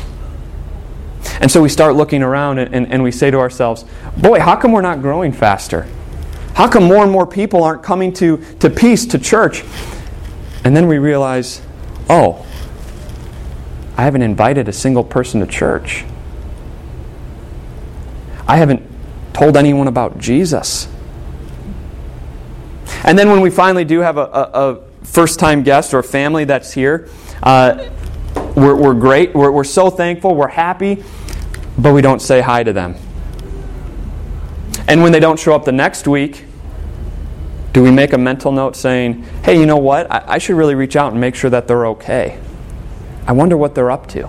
And 1.41 1.50
so 1.50 1.62
we 1.62 1.69
start 1.69 1.95
looking 1.95 2.23
around 2.23 2.59
and, 2.59 2.75
and, 2.75 2.93
and 2.93 3.02
we 3.02 3.12
say 3.12 3.31
to 3.31 3.38
ourselves, 3.38 3.85
boy, 4.17 4.41
how 4.41 4.57
come 4.57 4.73
we're 4.73 4.81
not 4.81 5.00
growing 5.00 5.33
faster? 5.33 5.87
How 6.55 6.69
come 6.69 6.85
more 6.85 7.02
and 7.02 7.11
more 7.11 7.26
people 7.26 7.64
aren't 7.64 7.83
coming 7.83 8.12
to, 8.14 8.38
to 8.61 8.69
peace, 8.69 9.07
to 9.07 9.19
church? 9.19 9.64
And 10.64 10.76
then 10.76 10.87
we 10.87 10.99
realize, 10.99 11.62
oh, 12.09 12.47
I 13.97 14.05
haven't 14.05 14.23
invited 14.23 14.69
a 14.69 14.73
single 14.73 15.05
person 15.05 15.41
to 15.41 15.47
church. 15.47 16.05
I 18.47 18.57
haven't 18.57 18.83
told 19.33 19.57
anyone 19.57 19.88
about 19.88 20.19
Jesus. 20.19 20.88
And 23.05 23.19
then 23.19 23.31
when 23.31 23.41
we 23.41 23.50
finally 23.50 23.85
do 23.85 24.00
have 24.00 24.17
a, 24.17 24.25
a, 24.25 24.50
a 24.52 24.81
first 25.05 25.38
time 25.38 25.62
guest 25.62 25.95
or 25.95 25.99
a 25.99 26.05
family 26.05 26.45
that's 26.45 26.73
here, 26.73 27.09
uh, 27.43 27.88
we're, 28.54 28.76
we're 28.76 28.94
great. 28.94 29.35
We're, 29.35 29.50
we're 29.50 29.64
so 29.64 29.90
thankful. 29.90 30.35
We're 30.35 30.49
happy, 30.49 31.02
but 31.78 31.92
we 31.92 32.02
don't 32.02 32.21
say 32.21 32.40
hi 32.40 32.62
to 32.62 32.73
them. 32.73 32.97
And 34.88 35.02
when 35.02 35.12
they 35.12 35.21
don't 35.21 35.38
show 35.38 35.54
up 35.54 35.64
the 35.64 35.73
next 35.73 36.06
week, 36.06 36.44
do 37.73 37.82
we 37.82 37.90
make 37.90 38.12
a 38.12 38.18
mental 38.18 38.52
note 38.52 38.76
saying, 38.76 39.23
hey, 39.44 39.59
you 39.59 39.64
know 39.64 39.78
what? 39.78 40.11
I, 40.11 40.25
I 40.26 40.38
should 40.38 40.56
really 40.56 40.75
reach 40.75 40.97
out 40.97 41.12
and 41.12 41.21
make 41.21 41.35
sure 41.35 41.50
that 41.50 41.66
they're 41.66 41.87
okay? 41.87 42.38
I 43.26 43.32
wonder 43.32 43.56
what 43.56 43.75
they're 43.75 43.90
up 43.90 44.09
to. 44.09 44.28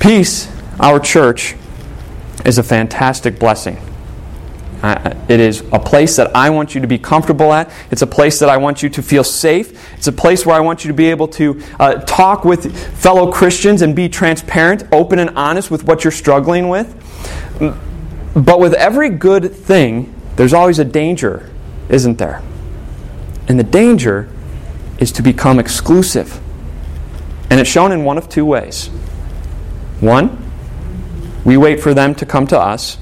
Peace, 0.00 0.48
our 0.80 1.00
church, 1.00 1.56
is 2.44 2.58
a 2.58 2.62
fantastic 2.62 3.38
blessing. 3.38 3.76
It 4.82 5.40
is 5.40 5.60
a 5.72 5.78
place 5.78 6.16
that 6.16 6.34
I 6.36 6.50
want 6.50 6.74
you 6.74 6.80
to 6.80 6.86
be 6.86 6.98
comfortable 6.98 7.52
at. 7.52 7.70
It's 7.90 8.02
a 8.02 8.06
place 8.06 8.38
that 8.40 8.48
I 8.48 8.56
want 8.58 8.82
you 8.82 8.88
to 8.90 9.02
feel 9.02 9.24
safe. 9.24 9.94
It's 9.96 10.06
a 10.06 10.12
place 10.12 10.46
where 10.46 10.54
I 10.54 10.60
want 10.60 10.84
you 10.84 10.88
to 10.88 10.94
be 10.94 11.06
able 11.06 11.28
to 11.28 11.60
uh, 11.80 11.94
talk 12.00 12.44
with 12.44 12.76
fellow 12.98 13.32
Christians 13.32 13.82
and 13.82 13.96
be 13.96 14.08
transparent, 14.08 14.84
open, 14.92 15.18
and 15.18 15.30
honest 15.30 15.70
with 15.70 15.84
what 15.84 16.04
you're 16.04 16.10
struggling 16.12 16.68
with. 16.68 16.94
But 18.34 18.60
with 18.60 18.74
every 18.74 19.08
good 19.08 19.52
thing, 19.54 20.14
there's 20.36 20.52
always 20.52 20.78
a 20.78 20.84
danger, 20.84 21.50
isn't 21.88 22.18
there? 22.18 22.42
And 23.48 23.58
the 23.58 23.64
danger 23.64 24.28
is 24.98 25.10
to 25.12 25.22
become 25.22 25.58
exclusive. 25.58 26.40
And 27.50 27.60
it's 27.60 27.70
shown 27.70 27.92
in 27.92 28.04
one 28.04 28.18
of 28.18 28.28
two 28.28 28.44
ways. 28.44 28.88
One, 30.00 30.42
we 31.44 31.56
wait 31.56 31.80
for 31.80 31.94
them 31.94 32.14
to 32.16 32.26
come 32.26 32.46
to 32.48 32.58
us. 32.58 32.98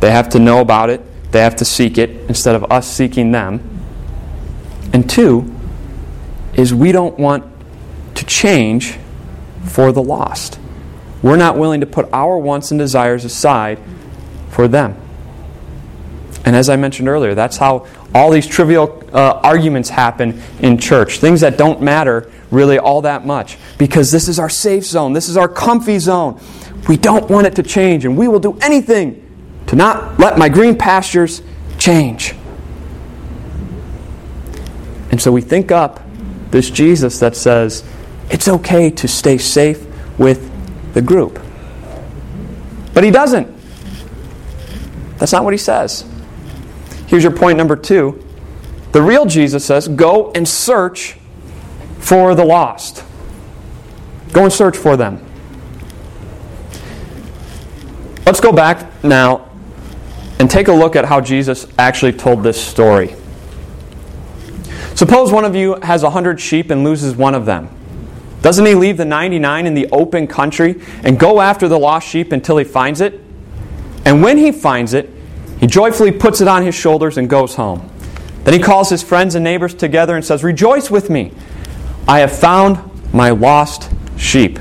They 0.00 0.10
have 0.10 0.28
to 0.30 0.38
know 0.38 0.60
about 0.60 0.90
it, 0.90 1.02
they 1.32 1.40
have 1.40 1.56
to 1.56 1.64
seek 1.64 1.98
it 1.98 2.10
instead 2.28 2.54
of 2.54 2.70
us 2.70 2.90
seeking 2.90 3.32
them. 3.32 3.60
And 4.92 5.08
two, 5.08 5.54
is 6.54 6.74
we 6.74 6.92
don't 6.92 7.18
want 7.18 7.44
to 8.16 8.24
change 8.24 8.98
for 9.64 9.92
the 9.92 10.02
lost. 10.02 10.58
We're 11.22 11.36
not 11.36 11.56
willing 11.56 11.80
to 11.80 11.86
put 11.86 12.08
our 12.12 12.38
wants 12.38 12.70
and 12.70 12.78
desires 12.78 13.24
aside 13.24 13.78
for 14.50 14.66
them. 14.66 14.96
And 16.44 16.56
as 16.56 16.68
I 16.68 16.76
mentioned 16.76 17.08
earlier, 17.08 17.34
that's 17.34 17.56
how 17.56 17.86
all 18.14 18.30
these 18.30 18.46
trivial 18.46 19.04
uh, 19.12 19.40
arguments 19.42 19.90
happen 19.90 20.40
in 20.60 20.78
church. 20.78 21.18
Things 21.18 21.42
that 21.42 21.58
don't 21.58 21.82
matter 21.82 22.30
really 22.50 22.78
all 22.78 23.02
that 23.02 23.26
much. 23.26 23.58
Because 23.76 24.10
this 24.10 24.28
is 24.28 24.38
our 24.38 24.48
safe 24.48 24.84
zone, 24.84 25.12
this 25.12 25.28
is 25.28 25.36
our 25.36 25.48
comfy 25.48 25.98
zone. 25.98 26.40
We 26.88 26.96
don't 26.96 27.28
want 27.30 27.46
it 27.46 27.56
to 27.56 27.62
change, 27.62 28.04
and 28.04 28.16
we 28.16 28.28
will 28.28 28.40
do 28.40 28.56
anything 28.62 29.27
to 29.68 29.76
not 29.76 30.18
let 30.18 30.38
my 30.38 30.48
green 30.48 30.76
pastures 30.76 31.42
change. 31.78 32.34
And 35.10 35.20
so 35.20 35.30
we 35.30 35.40
think 35.40 35.70
up 35.70 36.00
this 36.50 36.70
Jesus 36.70 37.20
that 37.20 37.36
says 37.36 37.84
it's 38.30 38.48
okay 38.48 38.90
to 38.90 39.08
stay 39.08 39.38
safe 39.38 39.86
with 40.18 40.50
the 40.94 41.02
group. 41.02 41.38
But 42.94 43.04
he 43.04 43.10
doesn't. 43.10 43.54
That's 45.18 45.32
not 45.32 45.44
what 45.44 45.52
he 45.52 45.58
says. 45.58 46.04
Here's 47.06 47.22
your 47.22 47.32
point 47.32 47.58
number 47.58 47.76
two. 47.76 48.24
The 48.92 49.02
real 49.02 49.26
Jesus 49.26 49.64
says, 49.64 49.86
Go 49.88 50.32
and 50.32 50.48
search 50.48 51.16
for 51.98 52.34
the 52.34 52.44
lost. 52.44 53.04
Go 54.32 54.44
and 54.44 54.52
search 54.52 54.76
for 54.76 54.96
them. 54.96 55.24
Let's 58.24 58.40
go 58.40 58.52
back 58.52 59.02
now 59.02 59.47
and 60.38 60.50
take 60.50 60.68
a 60.68 60.72
look 60.72 60.96
at 60.96 61.04
how 61.04 61.20
Jesus 61.20 61.66
actually 61.78 62.12
told 62.12 62.42
this 62.42 62.62
story. 62.62 63.14
Suppose 64.94 65.32
one 65.32 65.44
of 65.44 65.54
you 65.54 65.76
has 65.82 66.02
a 66.02 66.10
hundred 66.10 66.40
sheep 66.40 66.70
and 66.70 66.84
loses 66.84 67.16
one 67.16 67.34
of 67.34 67.46
them. 67.46 67.70
Doesn't 68.42 68.66
he 68.66 68.74
leave 68.74 68.96
the 68.96 69.04
99 69.04 69.66
in 69.66 69.74
the 69.74 69.88
open 69.90 70.26
country 70.26 70.80
and 71.02 71.18
go 71.18 71.40
after 71.40 71.68
the 71.68 71.78
lost 71.78 72.08
sheep 72.08 72.32
until 72.32 72.56
he 72.56 72.64
finds 72.64 73.00
it? 73.00 73.20
And 74.04 74.22
when 74.22 74.38
he 74.38 74.52
finds 74.52 74.94
it, 74.94 75.10
he 75.60 75.66
joyfully 75.66 76.12
puts 76.12 76.40
it 76.40 76.48
on 76.48 76.64
his 76.64 76.74
shoulders 76.74 77.18
and 77.18 77.28
goes 77.28 77.54
home. 77.56 77.90
Then 78.44 78.54
he 78.54 78.60
calls 78.60 78.88
his 78.88 79.02
friends 79.02 79.34
and 79.34 79.44
neighbors 79.44 79.74
together 79.74 80.14
and 80.16 80.24
says, 80.24 80.42
Rejoice 80.44 80.90
with 80.90 81.10
me! 81.10 81.32
I 82.06 82.20
have 82.20 82.32
found 82.32 82.78
my 83.12 83.30
lost 83.30 83.90
sheep. 84.16 84.58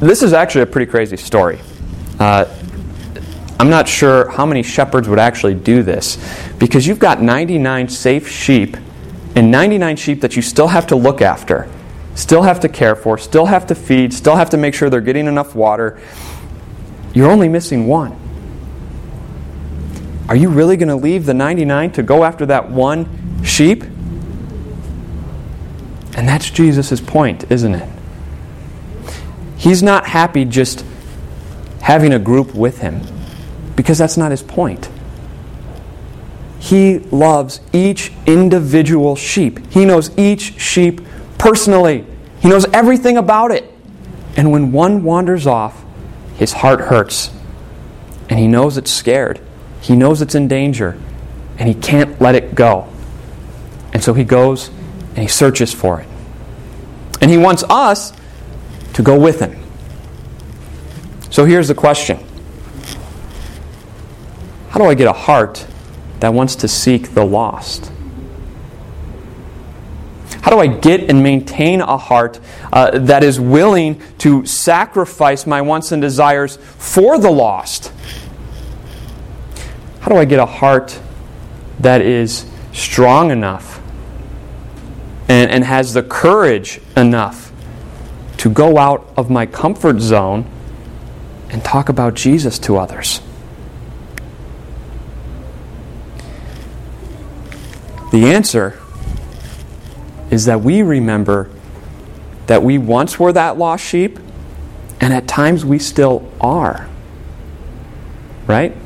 This 0.00 0.22
is 0.22 0.32
actually 0.32 0.62
a 0.62 0.66
pretty 0.66 0.90
crazy 0.90 1.16
story. 1.16 1.60
Uh, 2.24 2.48
I'm 3.60 3.68
not 3.68 3.86
sure 3.86 4.30
how 4.30 4.46
many 4.46 4.62
shepherds 4.62 5.10
would 5.10 5.18
actually 5.18 5.52
do 5.52 5.82
this 5.82 6.16
because 6.58 6.86
you've 6.86 6.98
got 6.98 7.20
99 7.20 7.90
safe 7.90 8.26
sheep 8.26 8.78
and 9.36 9.50
99 9.50 9.96
sheep 9.96 10.22
that 10.22 10.34
you 10.34 10.40
still 10.40 10.68
have 10.68 10.86
to 10.86 10.96
look 10.96 11.20
after, 11.20 11.68
still 12.14 12.40
have 12.40 12.60
to 12.60 12.68
care 12.70 12.96
for, 12.96 13.18
still 13.18 13.44
have 13.44 13.66
to 13.66 13.74
feed, 13.74 14.14
still 14.14 14.36
have 14.36 14.48
to 14.50 14.56
make 14.56 14.72
sure 14.72 14.88
they're 14.88 15.02
getting 15.02 15.26
enough 15.26 15.54
water. 15.54 16.00
You're 17.12 17.30
only 17.30 17.50
missing 17.50 17.88
one. 17.88 18.18
Are 20.26 20.36
you 20.36 20.48
really 20.48 20.78
going 20.78 20.88
to 20.88 20.96
leave 20.96 21.26
the 21.26 21.34
99 21.34 21.92
to 21.92 22.02
go 22.02 22.24
after 22.24 22.46
that 22.46 22.70
one 22.70 23.44
sheep? 23.44 23.82
And 26.16 26.26
that's 26.26 26.48
Jesus' 26.48 27.02
point, 27.02 27.52
isn't 27.52 27.74
it? 27.74 27.88
He's 29.58 29.82
not 29.82 30.06
happy 30.06 30.46
just 30.46 30.86
having 31.84 32.14
a 32.14 32.18
group 32.18 32.54
with 32.54 32.78
him 32.78 32.98
because 33.76 33.98
that's 33.98 34.16
not 34.16 34.30
his 34.30 34.42
point. 34.42 34.88
He 36.58 36.98
loves 36.98 37.60
each 37.74 38.10
individual 38.24 39.16
sheep. 39.16 39.70
He 39.70 39.84
knows 39.84 40.10
each 40.16 40.58
sheep 40.58 41.02
personally. 41.36 42.06
He 42.40 42.48
knows 42.48 42.64
everything 42.72 43.18
about 43.18 43.50
it. 43.50 43.70
And 44.34 44.50
when 44.50 44.72
one 44.72 45.02
wanders 45.02 45.46
off, 45.46 45.84
his 46.36 46.54
heart 46.54 46.80
hurts. 46.80 47.30
And 48.30 48.38
he 48.38 48.46
knows 48.46 48.78
it's 48.78 48.90
scared. 48.90 49.38
He 49.82 49.94
knows 49.94 50.22
it's 50.22 50.34
in 50.34 50.48
danger. 50.48 50.98
And 51.58 51.68
he 51.68 51.74
can't 51.74 52.18
let 52.18 52.34
it 52.34 52.54
go. 52.54 52.88
And 53.92 54.02
so 54.02 54.14
he 54.14 54.24
goes 54.24 54.68
and 55.10 55.18
he 55.18 55.28
searches 55.28 55.74
for 55.74 56.00
it. 56.00 56.08
And 57.20 57.30
he 57.30 57.36
wants 57.36 57.62
us 57.68 58.14
to 58.94 59.02
go 59.02 59.20
with 59.20 59.40
him. 59.40 59.63
So 61.34 61.44
here's 61.44 61.66
the 61.66 61.74
question 61.74 62.18
How 64.68 64.78
do 64.78 64.84
I 64.84 64.94
get 64.94 65.08
a 65.08 65.12
heart 65.12 65.66
that 66.20 66.32
wants 66.32 66.54
to 66.54 66.68
seek 66.68 67.12
the 67.12 67.24
lost? 67.24 67.90
How 70.42 70.52
do 70.52 70.60
I 70.60 70.68
get 70.68 71.10
and 71.10 71.24
maintain 71.24 71.80
a 71.80 71.96
heart 71.96 72.38
uh, 72.72 73.00
that 73.00 73.24
is 73.24 73.40
willing 73.40 74.00
to 74.18 74.46
sacrifice 74.46 75.44
my 75.44 75.60
wants 75.60 75.90
and 75.90 76.00
desires 76.00 76.56
for 76.78 77.18
the 77.18 77.32
lost? 77.32 77.92
How 80.02 80.12
do 80.12 80.16
I 80.16 80.26
get 80.26 80.38
a 80.38 80.46
heart 80.46 81.00
that 81.80 82.00
is 82.00 82.46
strong 82.72 83.32
enough 83.32 83.82
and, 85.28 85.50
and 85.50 85.64
has 85.64 85.94
the 85.94 86.04
courage 86.04 86.80
enough 86.96 87.50
to 88.36 88.48
go 88.48 88.78
out 88.78 89.12
of 89.16 89.30
my 89.30 89.46
comfort 89.46 89.98
zone 89.98 90.48
and 91.54 91.64
talk 91.64 91.88
about 91.88 92.14
Jesus 92.14 92.58
to 92.58 92.76
others? 92.76 93.20
The 98.10 98.32
answer 98.32 98.76
is 100.32 100.46
that 100.46 100.62
we 100.62 100.82
remember 100.82 101.48
that 102.48 102.64
we 102.64 102.76
once 102.76 103.20
were 103.20 103.32
that 103.32 103.56
lost 103.56 103.86
sheep, 103.86 104.18
and 105.00 105.12
at 105.12 105.28
times 105.28 105.64
we 105.64 105.78
still 105.78 106.28
are. 106.40 106.88
Right? 108.48 108.76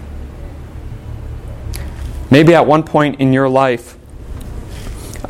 Maybe 2.31 2.55
at 2.55 2.67
one 2.67 2.83
point 2.83 3.19
in 3.19 3.33
your 3.33 3.49
life, 3.49 3.97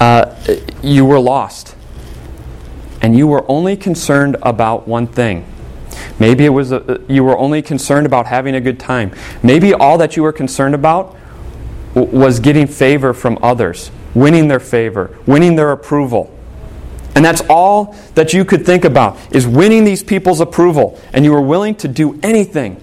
uh, 0.01 0.35
you 0.83 1.05
were 1.05 1.21
lost, 1.21 1.77
and 3.01 3.17
you 3.17 3.29
were 3.29 3.49
only 3.49 3.77
concerned 3.77 4.37
about 4.43 4.89
one 4.89 5.07
thing. 5.07 5.47
Maybe 6.19 6.45
it 6.45 6.51
was 6.51 6.73
a, 6.73 7.01
you 7.09 7.23
were 7.23 7.37
only 7.37 7.63
concerned 7.63 8.07
about 8.07 8.27
having 8.27 8.55
a 8.55 8.61
good 8.61 8.81
time. 8.81 9.13
Maybe 9.43 9.73
all 9.73 9.99
that 9.99 10.17
you 10.17 10.23
were 10.23 10.33
concerned 10.33 10.75
about 10.75 11.17
was 11.95 12.41
getting 12.41 12.67
favor 12.67 13.15
from 13.15 13.39
others, 13.43 13.91
winning 14.15 14.49
their 14.49 14.61
favor, 14.61 15.17
winning 15.27 15.57
their 15.57 15.73
approval. 15.73 16.35
And 17.15 17.25
that's 17.25 17.43
all 17.49 17.97
that 18.15 18.33
you 18.33 18.45
could 18.45 18.65
think 18.65 18.85
about 18.85 19.17
is 19.35 19.47
winning 19.47 19.85
these 19.85 20.03
people's 20.03 20.41
approval. 20.41 21.01
And 21.13 21.25
you 21.25 21.33
were 21.33 21.41
willing 21.41 21.75
to 21.77 21.89
do 21.89 22.19
anything, 22.23 22.81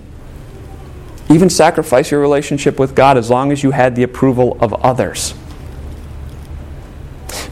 even 1.29 1.49
sacrifice 1.49 2.11
your 2.11 2.19
relationship 2.19 2.79
with 2.79 2.95
God 2.95 3.17
as 3.17 3.29
long 3.29 3.51
as 3.51 3.63
you 3.63 3.71
had 3.71 3.95
the 3.95 4.03
approval 4.03 4.57
of 4.59 4.73
others. 4.73 5.33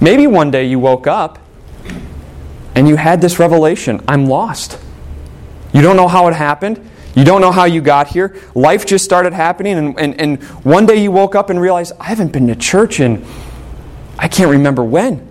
Maybe 0.01 0.27
one 0.27 0.51
day 0.51 0.65
you 0.65 0.79
woke 0.79 1.07
up 1.07 1.39
and 2.75 2.87
you 2.87 2.95
had 2.95 3.21
this 3.21 3.39
revelation 3.39 4.01
I'm 4.07 4.25
lost. 4.25 4.77
You 5.73 5.81
don't 5.81 5.95
know 5.97 6.07
how 6.07 6.27
it 6.27 6.33
happened. 6.33 6.89
You 7.15 7.23
don't 7.23 7.41
know 7.41 7.51
how 7.51 7.65
you 7.65 7.81
got 7.81 8.07
here. 8.07 8.35
Life 8.55 8.85
just 8.85 9.05
started 9.05 9.33
happening, 9.33 9.77
and, 9.77 9.99
and, 9.99 10.19
and 10.19 10.43
one 10.63 10.85
day 10.85 10.95
you 10.95 11.11
woke 11.11 11.35
up 11.35 11.49
and 11.49 11.59
realized, 11.59 11.93
I 11.99 12.05
haven't 12.05 12.31
been 12.31 12.47
to 12.47 12.55
church 12.55 12.99
in, 12.99 13.25
I 14.17 14.27
can't 14.27 14.49
remember 14.49 14.83
when. 14.83 15.27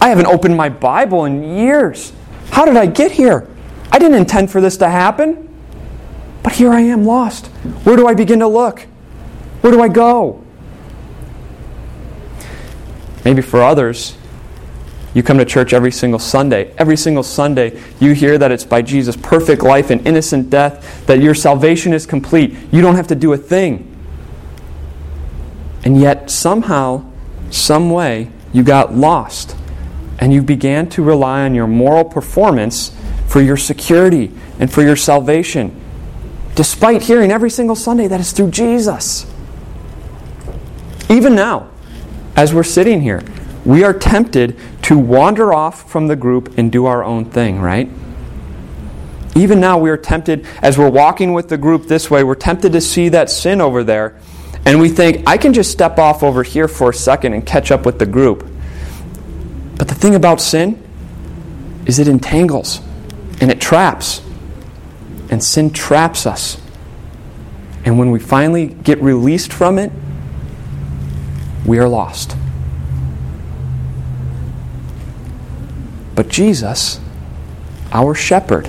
I 0.00 0.08
haven't 0.08 0.26
opened 0.26 0.56
my 0.56 0.68
Bible 0.68 1.26
in 1.26 1.58
years. 1.58 2.12
How 2.50 2.64
did 2.64 2.76
I 2.76 2.86
get 2.86 3.12
here? 3.12 3.48
I 3.92 3.98
didn't 3.98 4.16
intend 4.16 4.50
for 4.50 4.60
this 4.60 4.76
to 4.78 4.88
happen. 4.88 5.48
But 6.42 6.54
here 6.54 6.72
I 6.72 6.80
am 6.80 7.04
lost. 7.04 7.46
Where 7.84 7.96
do 7.96 8.06
I 8.06 8.14
begin 8.14 8.38
to 8.38 8.48
look? 8.48 8.80
Where 9.60 9.72
do 9.72 9.82
I 9.82 9.88
go? 9.88 10.42
Maybe 13.24 13.42
for 13.42 13.60
others, 13.60 14.16
you 15.14 15.22
come 15.22 15.38
to 15.38 15.44
church 15.44 15.72
every 15.72 15.90
single 15.90 16.20
Sunday. 16.20 16.72
Every 16.78 16.96
single 16.96 17.22
Sunday, 17.22 17.80
you 17.98 18.12
hear 18.12 18.38
that 18.38 18.52
it's 18.52 18.64
by 18.64 18.82
Jesus' 18.82 19.16
perfect 19.16 19.62
life 19.62 19.90
and 19.90 20.06
innocent 20.06 20.50
death 20.50 21.06
that 21.06 21.20
your 21.20 21.34
salvation 21.34 21.92
is 21.92 22.06
complete. 22.06 22.56
You 22.70 22.80
don't 22.80 22.94
have 22.94 23.08
to 23.08 23.16
do 23.16 23.32
a 23.32 23.36
thing. 23.36 23.86
And 25.84 26.00
yet, 26.00 26.30
somehow, 26.30 27.10
some 27.50 27.90
way, 27.90 28.30
you 28.52 28.62
got 28.62 28.94
lost. 28.94 29.56
And 30.20 30.32
you 30.32 30.42
began 30.42 30.88
to 30.90 31.02
rely 31.02 31.42
on 31.42 31.54
your 31.54 31.66
moral 31.66 32.04
performance 32.04 32.94
for 33.26 33.40
your 33.40 33.56
security 33.56 34.30
and 34.58 34.70
for 34.70 34.82
your 34.82 34.96
salvation, 34.96 35.74
despite 36.54 37.02
hearing 37.02 37.32
every 37.32 37.50
single 37.50 37.76
Sunday 37.76 38.06
that 38.06 38.20
it's 38.20 38.32
through 38.32 38.50
Jesus. 38.50 39.26
Even 41.08 41.34
now, 41.34 41.68
as 42.36 42.52
we're 42.52 42.62
sitting 42.62 43.00
here, 43.00 43.22
we 43.64 43.84
are 43.84 43.92
tempted 43.92 44.56
to 44.82 44.98
wander 44.98 45.52
off 45.52 45.90
from 45.90 46.06
the 46.06 46.16
group 46.16 46.56
and 46.58 46.72
do 46.72 46.86
our 46.86 47.04
own 47.04 47.24
thing, 47.24 47.60
right? 47.60 47.88
Even 49.36 49.60
now, 49.60 49.78
we 49.78 49.90
are 49.90 49.96
tempted, 49.96 50.46
as 50.60 50.76
we're 50.76 50.90
walking 50.90 51.32
with 51.32 51.48
the 51.48 51.58
group 51.58 51.86
this 51.86 52.10
way, 52.10 52.24
we're 52.24 52.34
tempted 52.34 52.72
to 52.72 52.80
see 52.80 53.08
that 53.10 53.30
sin 53.30 53.60
over 53.60 53.84
there, 53.84 54.18
and 54.64 54.80
we 54.80 54.88
think, 54.88 55.22
I 55.26 55.36
can 55.36 55.52
just 55.52 55.70
step 55.70 55.98
off 55.98 56.22
over 56.22 56.42
here 56.42 56.68
for 56.68 56.90
a 56.90 56.94
second 56.94 57.32
and 57.32 57.46
catch 57.46 57.70
up 57.70 57.86
with 57.86 57.98
the 57.98 58.06
group. 58.06 58.46
But 59.76 59.88
the 59.88 59.94
thing 59.94 60.14
about 60.14 60.40
sin 60.40 60.82
is 61.86 61.98
it 61.98 62.08
entangles 62.08 62.80
and 63.40 63.50
it 63.50 63.60
traps. 63.60 64.20
And 65.30 65.42
sin 65.42 65.70
traps 65.70 66.26
us. 66.26 66.60
And 67.84 67.98
when 67.98 68.10
we 68.10 68.18
finally 68.18 68.66
get 68.66 69.00
released 69.00 69.52
from 69.52 69.78
it, 69.78 69.90
we 71.64 71.78
are 71.78 71.88
lost. 71.88 72.36
But 76.20 76.28
Jesus, 76.28 77.00
our 77.92 78.14
shepherd, 78.14 78.68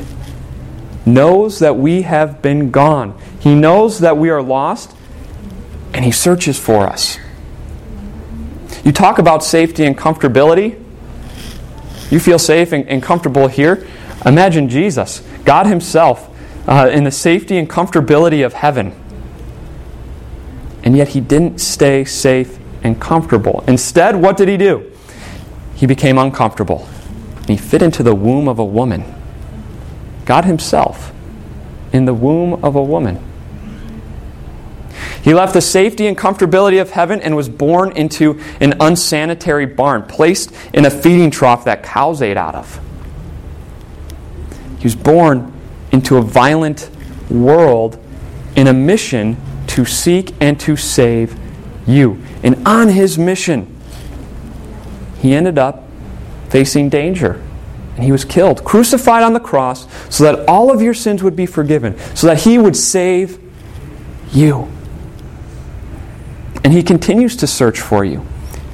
knows 1.06 1.60
that 1.60 1.76
we 1.76 2.04
have 2.04 2.42
been 2.42 2.72
gone. 2.72 3.20
He 3.42 3.56
knows 3.56 4.00
that 4.00 4.16
we 4.16 4.30
are 4.30 4.42
lost, 4.42 4.96
and 5.94 6.06
He 6.06 6.12
searches 6.12 6.58
for 6.58 6.88
us. 6.88 7.18
You 8.86 8.94
talk 8.94 9.20
about 9.20 9.44
safety 9.44 9.84
and 9.84 9.98
comfortability. 9.98 10.82
You 12.10 12.22
feel 12.22 12.40
safe 12.40 12.72
and, 12.72 12.88
and 12.88 13.04
comfortable 13.04 13.50
here. 13.50 13.86
Imagine 14.26 14.70
Jesus, 14.70 15.22
God 15.44 15.68
Himself, 15.68 16.34
uh, 16.70 16.90
in 16.90 17.04
the 17.04 17.12
safety 17.12 17.58
and 17.58 17.70
comfortability 17.70 18.46
of 18.46 18.54
heaven. 18.54 18.96
And 20.84 20.96
yet 20.96 21.10
He 21.10 21.20
didn't 21.20 21.60
stay 21.60 22.06
safe 22.06 22.58
and 22.82 23.02
comfortable. 23.02 23.62
Instead, 23.68 24.16
what 24.16 24.38
did 24.38 24.48
He 24.48 24.56
do? 24.56 24.90
He 25.76 25.86
became 25.86 26.18
uncomfortable 26.18 26.88
he 27.48 27.58
fit 27.58 27.82
into 27.82 28.04
the 28.04 28.16
womb 28.16 28.48
of 28.48 28.60
a 28.60 28.66
woman. 28.66 29.04
God 30.26 30.46
Himself 30.46 31.12
in 31.92 32.06
the 32.06 32.14
womb 32.14 32.64
of 32.64 32.76
a 32.76 32.84
woman. 32.84 33.20
He 35.24 35.34
left 35.34 35.54
the 35.54 35.62
safety 35.62 36.08
and 36.08 36.18
comfortability 36.18 36.82
of 36.82 36.92
heaven 36.92 37.22
and 37.22 37.36
was 37.36 37.48
born 37.48 37.92
into 37.92 38.42
an 38.60 38.74
unsanitary 38.80 39.68
barn, 39.68 40.04
placed 40.04 40.52
in 40.74 40.86
a 40.86 40.90
feeding 40.90 41.30
trough 41.30 41.66
that 41.66 41.84
cows 41.84 42.22
ate 42.22 42.38
out 42.38 42.56
of. 42.56 42.80
He 44.80 44.84
was 44.86 44.96
born 44.96 45.54
into 45.92 46.18
a 46.18 46.22
violent 46.22 46.90
world 47.30 48.04
in 48.56 48.68
a 48.68 48.74
mission 48.74 49.38
to 49.68 49.86
seek 49.86 50.34
and 50.42 50.60
to 50.62 50.76
save 50.76 51.38
you. 51.88 52.22
And 52.44 52.68
on 52.68 52.90
his 52.90 53.18
mission, 53.18 53.80
he 55.20 55.36
ended 55.36 55.60
up 55.60 55.81
facing 56.52 56.90
danger. 56.90 57.42
And 57.96 58.04
he 58.04 58.12
was 58.12 58.26
killed, 58.26 58.64
crucified 58.64 59.24
on 59.24 59.34
the 59.34 59.40
cross, 59.40 59.88
so 60.14 60.24
that 60.24 60.48
all 60.48 60.72
of 60.72 60.82
your 60.82 60.94
sins 60.94 61.24
would 61.24 61.36
be 61.36 61.46
forgiven, 61.46 61.98
so 62.16 62.28
that 62.28 62.42
he 62.42 62.58
would 62.58 62.76
save 62.76 63.40
you. 64.32 64.70
And 66.64 66.74
he 66.74 66.84
continues 66.84 67.36
to 67.38 67.48
search 67.48 67.80
for 67.80 68.06
you, 68.06 68.26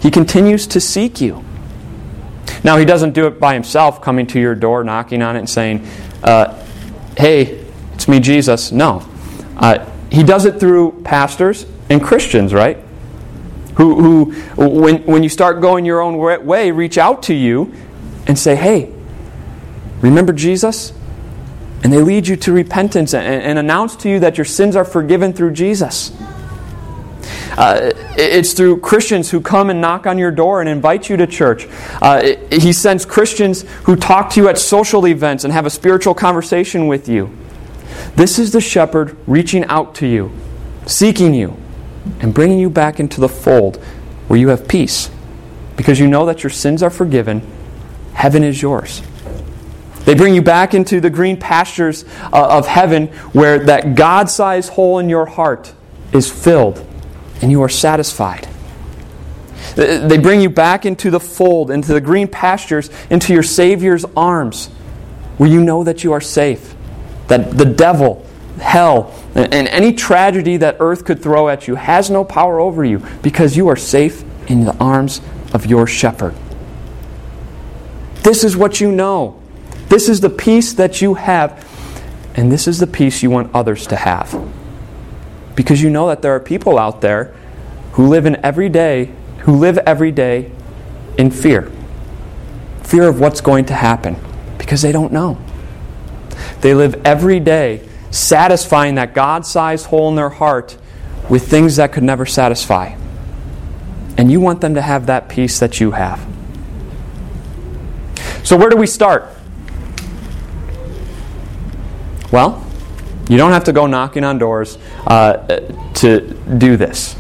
he 0.02 0.12
continues 0.12 0.68
to 0.68 0.82
seek 0.82 1.22
you. 1.22 1.44
Now, 2.64 2.78
he 2.78 2.86
doesn't 2.86 3.14
do 3.14 3.28
it 3.28 3.40
by 3.40 3.54
himself, 3.54 4.02
coming 4.02 4.26
to 4.28 4.40
your 4.40 4.56
door, 4.56 4.84
knocking 4.84 5.22
on 5.22 5.36
it, 5.36 5.40
and 5.40 5.50
saying, 5.50 5.86
uh, 6.24 6.64
Hey, 7.16 7.66
it's 7.94 8.08
me, 8.08 8.20
Jesus. 8.20 8.72
No. 8.72 9.08
Uh, 9.58 9.90
he 10.12 10.24
does 10.24 10.46
it 10.46 10.60
through 10.60 11.02
pastors 11.04 11.66
and 11.90 12.02
Christians, 12.02 12.54
right? 12.54 12.78
Who, 13.78 14.02
who 14.02 14.72
when, 14.82 15.04
when 15.04 15.24
you 15.24 15.30
start 15.30 15.62
going 15.62 15.86
your 15.86 16.02
own 16.02 16.18
way, 16.18 16.72
reach 16.72 16.98
out 16.98 17.24
to 17.24 17.34
you 17.34 17.74
and 18.28 18.38
say, 18.38 18.56
Hey, 18.56 18.92
remember 20.02 20.34
Jesus? 20.34 20.94
And 21.84 21.94
they 21.94 22.02
lead 22.02 22.28
you 22.28 22.36
to 22.38 22.52
repentance 22.52 23.14
and, 23.14 23.26
and 23.26 23.60
announce 23.60 23.96
to 23.98 24.10
you 24.10 24.20
that 24.20 24.38
your 24.38 24.46
sins 24.46 24.76
are 24.76 24.84
forgiven 24.84 25.32
through 25.32 25.54
Jesus. 25.54 26.12
Uh, 27.58 27.92
it's 28.16 28.54
through 28.54 28.80
Christians 28.80 29.32
who 29.32 29.42
come 29.42 29.70
and 29.70 29.82
knock 29.82 30.06
on 30.06 30.18
your 30.18 30.32
door 30.32 30.60
and 30.60 30.70
invite 30.70 31.10
you 31.10 31.18
to 31.18 31.26
church. 31.26 31.68
Uh, 32.02 32.36
he 32.52 32.72
sends 32.72 33.06
Christians 33.06 33.64
who 33.86 33.96
talk 33.96 34.30
to 34.32 34.42
you 34.42 34.48
at 34.48 34.58
social 34.58 35.08
events 35.08 35.44
and 35.44 35.52
have 35.52 35.66
a 35.66 35.70
spiritual 35.72 36.14
conversation 36.14 36.88
with 36.88 37.10
you. 37.10 37.36
This 38.16 38.38
is 38.38 38.52
the 38.52 38.62
shepherd 38.62 39.18
reaching 39.26 39.66
out 39.66 39.96
to 39.96 40.08
you, 40.08 40.32
seeking 40.86 41.34
you, 41.34 41.58
and 42.20 42.34
bringing 42.34 42.60
you 42.60 42.70
back 42.70 43.00
into 43.00 43.22
the 43.22 43.30
fold 43.30 43.78
where 44.28 44.40
you 44.40 44.50
have 44.50 44.68
peace 44.68 45.10
because 45.76 46.00
you 46.00 46.08
know 46.08 46.26
that 46.26 46.44
your 46.44 46.50
sins 46.50 46.84
are 46.84 46.90
forgiven. 46.90 47.42
Heaven 48.14 48.44
is 48.44 48.62
yours. 48.62 49.02
They 50.06 50.16
bring 50.16 50.34
you 50.34 50.42
back 50.42 50.74
into 50.74 51.02
the 51.02 51.10
green 51.10 51.38
pastures 51.38 52.06
uh, 52.32 52.58
of 52.58 52.66
heaven 52.66 53.08
where 53.34 53.60
that 53.66 53.96
God 53.96 54.30
sized 54.30 54.70
hole 54.70 55.00
in 55.00 55.10
your 55.10 55.26
heart 55.26 55.74
is 56.14 56.32
filled 56.32 56.86
and 57.42 57.52
you 57.52 57.62
are 57.62 57.70
satisfied. 57.70 58.48
They 59.76 60.18
bring 60.18 60.42
you 60.42 60.50
back 60.50 60.86
into 60.86 61.12
the 61.12 61.20
fold, 61.20 61.70
into 61.72 61.94
the 61.94 62.02
green 62.02 62.28
pastures, 62.28 62.90
into 63.10 63.34
your 63.34 63.44
Savior's 63.44 64.06
arms, 64.16 64.68
where 65.38 65.50
you 65.50 65.64
know 65.64 65.84
that 65.84 66.04
you 66.04 66.14
are 66.14 66.22
safe, 66.22 66.74
that 67.28 67.58
the 67.58 67.66
devil, 67.66 68.26
hell, 68.60 69.14
and 69.36 69.54
any 69.54 69.94
tragedy 69.94 70.58
that 70.58 70.78
earth 70.80 71.06
could 71.06 71.22
throw 71.22 71.50
at 71.50 71.68
you 71.68 71.76
has 71.76 72.10
no 72.10 72.24
power 72.24 72.60
over 72.60 72.84
you 72.84 73.00
because 73.22 73.56
you 73.56 73.68
are 73.68 73.76
safe 73.76 74.24
in 74.50 74.66
the 74.66 74.76
arms 74.78 75.22
of 75.54 75.66
your 75.66 75.88
shepherd. 75.88 76.36
This 78.24 78.44
is 78.44 78.58
what 78.58 78.82
you 78.82 78.92
know. 78.92 79.42
This 79.90 80.10
is 80.10 80.20
the 80.20 80.30
peace 80.30 80.74
that 80.74 81.02
you 81.02 81.14
have, 81.14 81.66
and 82.36 82.52
this 82.52 82.68
is 82.68 82.80
the 82.80 82.88
peace 82.88 83.24
you 83.24 83.30
want 83.30 83.54
others 83.54 83.88
to 83.88 83.96
have 83.96 84.36
because 85.58 85.82
you 85.82 85.90
know 85.90 86.08
that 86.08 86.22
there 86.22 86.34
are 86.34 86.40
people 86.40 86.78
out 86.78 87.02
there 87.02 87.34
who 87.94 88.08
live 88.08 88.26
in 88.26 88.38
every 88.46 88.70
day 88.70 89.12
who 89.40 89.54
live 89.54 89.78
every 89.80 90.12
day 90.12 90.50
in 91.18 91.32
fear 91.32 91.70
fear 92.84 93.10
of 93.10 93.20
what's 93.20 93.42
going 93.42 93.66
to 93.66 93.74
happen 93.74 94.16
because 94.58 94.82
they 94.84 94.92
don't 94.94 95.12
know 95.12 95.38
they 96.62 96.74
live 96.74 97.02
every 97.04 97.40
day 97.40 97.86
satisfying 98.12 98.96
that 98.96 99.14
god-sized 99.14 99.88
hole 99.88 100.10
in 100.10 100.16
their 100.16 100.30
heart 100.30 100.78
with 101.30 101.48
things 101.48 101.76
that 101.76 101.92
could 101.92 102.04
never 102.04 102.26
satisfy 102.26 102.96
and 104.18 104.32
you 104.32 104.40
want 104.40 104.62
them 104.62 104.76
to 104.76 104.82
have 104.82 105.06
that 105.06 105.30
peace 105.30 105.60
that 105.60 105.80
you 105.80 105.92
have 105.92 106.20
so 108.44 108.56
where 108.56 108.70
do 108.70 108.78
we 108.78 108.88
start 108.88 109.28
well 112.32 112.64
you 113.30 113.38
don't 113.38 113.52
have 113.52 113.66
to 113.66 113.74
go 113.74 113.88
knocking 113.88 114.24
on 114.24 114.38
doors 114.38 114.78
uh, 115.06 115.38
to 115.96 116.22
do 116.58 116.78
this. 116.78 117.16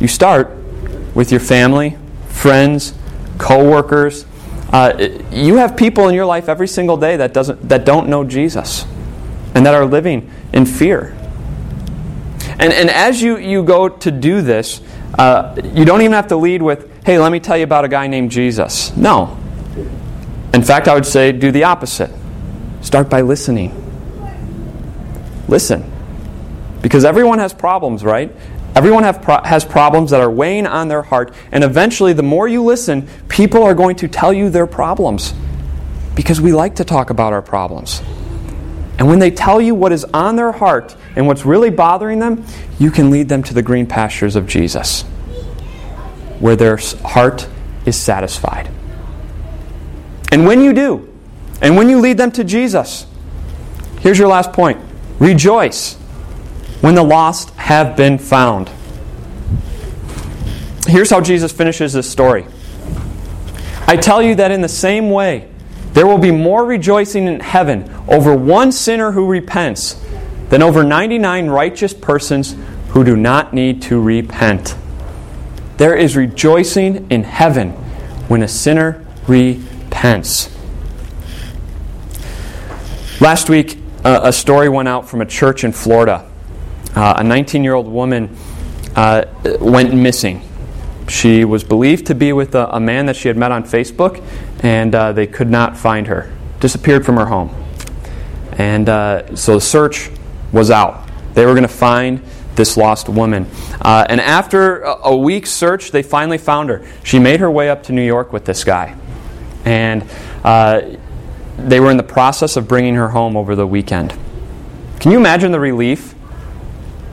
You 0.00 0.08
start 0.08 0.50
with 1.14 1.30
your 1.30 1.40
family, 1.40 1.96
friends, 2.28 2.94
coworkers. 3.38 4.26
Uh, 4.72 5.20
you 5.30 5.56
have 5.56 5.76
people 5.76 6.08
in 6.08 6.16
your 6.16 6.26
life 6.26 6.48
every 6.48 6.66
single 6.66 6.96
day 6.96 7.16
that 7.16 7.32
doesn't 7.32 7.68
that 7.68 7.84
don't 7.84 8.08
know 8.08 8.24
Jesus 8.24 8.86
and 9.54 9.66
that 9.66 9.74
are 9.74 9.86
living 9.86 10.30
in 10.52 10.66
fear. 10.66 11.16
And, 12.58 12.72
and 12.72 12.90
as 12.90 13.20
you, 13.22 13.38
you 13.38 13.62
go 13.62 13.88
to 13.88 14.10
do 14.10 14.42
this, 14.42 14.80
uh, 15.18 15.56
you 15.74 15.84
don't 15.84 16.02
even 16.02 16.12
have 16.12 16.28
to 16.28 16.36
lead 16.36 16.62
with, 16.62 17.04
hey, 17.04 17.18
let 17.18 17.32
me 17.32 17.40
tell 17.40 17.56
you 17.56 17.64
about 17.64 17.84
a 17.84 17.88
guy 17.88 18.06
named 18.06 18.30
Jesus. 18.30 18.96
No. 18.96 19.38
In 20.52 20.62
fact, 20.62 20.88
I 20.88 20.94
would 20.94 21.06
say 21.06 21.32
do 21.32 21.50
the 21.50 21.64
opposite. 21.64 22.10
Start 22.80 23.08
by 23.08 23.22
listening. 23.22 23.72
Listen. 25.48 25.90
Because 26.80 27.04
everyone 27.04 27.38
has 27.38 27.52
problems, 27.52 28.04
right? 28.04 28.30
Everyone 28.74 29.04
pro- 29.14 29.42
has 29.42 29.64
problems 29.64 30.10
that 30.10 30.20
are 30.20 30.30
weighing 30.30 30.66
on 30.66 30.88
their 30.88 31.02
heart, 31.02 31.32
and 31.52 31.62
eventually, 31.62 32.12
the 32.12 32.22
more 32.22 32.48
you 32.48 32.62
listen, 32.62 33.08
people 33.28 33.62
are 33.62 33.74
going 33.74 33.96
to 33.96 34.08
tell 34.08 34.32
you 34.32 34.50
their 34.50 34.66
problems. 34.66 35.32
Because 36.14 36.40
we 36.40 36.52
like 36.52 36.76
to 36.76 36.84
talk 36.84 37.10
about 37.10 37.32
our 37.32 37.42
problems. 37.42 38.02
And 38.98 39.08
when 39.08 39.18
they 39.18 39.30
tell 39.30 39.60
you 39.60 39.74
what 39.74 39.92
is 39.92 40.04
on 40.04 40.36
their 40.36 40.52
heart 40.52 40.96
and 41.16 41.26
what's 41.26 41.44
really 41.44 41.70
bothering 41.70 42.20
them, 42.20 42.44
you 42.78 42.90
can 42.90 43.10
lead 43.10 43.28
them 43.28 43.42
to 43.44 43.54
the 43.54 43.62
green 43.62 43.86
pastures 43.86 44.36
of 44.36 44.46
Jesus, 44.46 45.02
where 46.38 46.56
their 46.56 46.76
heart 47.04 47.48
is 47.86 47.96
satisfied. 47.96 48.70
And 50.30 50.46
when 50.46 50.60
you 50.60 50.72
do, 50.72 51.12
and 51.60 51.76
when 51.76 51.88
you 51.88 52.00
lead 52.00 52.18
them 52.18 52.30
to 52.32 52.44
Jesus, 52.44 53.06
here's 54.00 54.18
your 54.18 54.28
last 54.28 54.52
point 54.52 54.80
Rejoice 55.18 55.94
when 56.80 56.94
the 56.94 57.02
lost 57.02 57.50
have 57.50 57.96
been 57.96 58.18
found. 58.18 58.70
Here's 60.86 61.10
how 61.10 61.20
Jesus 61.20 61.50
finishes 61.52 61.92
this 61.92 62.10
story 62.10 62.46
I 63.86 63.96
tell 63.96 64.22
you 64.22 64.34
that 64.36 64.50
in 64.50 64.60
the 64.60 64.68
same 64.68 65.10
way, 65.10 65.48
there 65.92 66.06
will 66.06 66.18
be 66.18 66.30
more 66.30 66.64
rejoicing 66.64 67.26
in 67.26 67.40
heaven 67.40 67.93
over 68.08 68.36
one 68.36 68.72
sinner 68.72 69.12
who 69.12 69.26
repents 69.26 70.00
than 70.50 70.62
over 70.62 70.84
99 70.84 71.48
righteous 71.48 71.94
persons 71.94 72.56
who 72.90 73.04
do 73.04 73.16
not 73.16 73.52
need 73.52 73.82
to 73.82 74.00
repent. 74.00 74.76
There 75.78 75.96
is 75.96 76.16
rejoicing 76.16 77.10
in 77.10 77.24
heaven 77.24 77.70
when 78.28 78.42
a 78.42 78.48
sinner 78.48 79.04
repents. 79.26 80.50
Last 83.20 83.48
week, 83.48 83.78
a 84.04 84.32
story 84.32 84.68
went 84.68 84.88
out 84.88 85.08
from 85.08 85.20
a 85.20 85.26
church 85.26 85.64
in 85.64 85.72
Florida. 85.72 86.30
Uh, 86.94 87.14
a 87.18 87.24
19 87.24 87.64
year 87.64 87.74
old 87.74 87.88
woman 87.88 88.36
uh, 88.94 89.24
went 89.60 89.94
missing. 89.94 90.42
She 91.08 91.44
was 91.44 91.64
believed 91.64 92.06
to 92.06 92.14
be 92.14 92.32
with 92.32 92.54
a, 92.54 92.68
a, 92.76 92.80
man 92.80 93.06
that 93.06 93.16
she 93.16 93.28
had 93.28 93.36
met 93.36 93.50
on 93.50 93.64
Facebook, 93.64 94.24
and 94.62 94.94
uh, 94.94 95.12
they 95.12 95.26
could 95.26 95.50
not 95.50 95.76
find 95.76 96.06
her. 96.06 96.32
Disappeared 96.60 97.04
from 97.04 97.16
her 97.16 97.26
home. 97.26 97.63
And 98.58 98.88
uh, 98.88 99.36
so 99.36 99.54
the 99.54 99.60
search 99.60 100.10
was 100.52 100.70
out. 100.70 101.08
They 101.34 101.44
were 101.46 101.52
going 101.52 101.62
to 101.62 101.68
find 101.68 102.22
this 102.54 102.76
lost 102.76 103.08
woman. 103.08 103.46
Uh, 103.80 104.06
and 104.08 104.20
after 104.20 104.80
a, 104.82 105.14
week's 105.14 105.50
search, 105.50 105.90
they 105.90 106.02
finally 106.02 106.38
found 106.38 106.70
her. 106.70 106.86
She 107.02 107.18
made 107.18 107.40
her 107.40 107.50
way 107.50 107.68
up 107.68 107.82
to 107.84 107.92
New 107.92 108.04
York 108.04 108.32
with 108.32 108.44
this 108.44 108.64
guy. 108.64 108.96
And 109.64 110.08
uh, 110.44 110.96
they 111.58 111.80
were 111.80 111.90
in 111.90 111.96
the 111.96 112.02
process 112.02 112.56
of 112.56 112.68
bringing 112.68 112.94
her 112.94 113.08
home 113.08 113.36
over 113.36 113.56
the 113.56 113.66
weekend. 113.66 114.16
Can 115.00 115.10
you 115.10 115.18
imagine 115.18 115.52
the 115.52 115.60
relief 115.60 116.14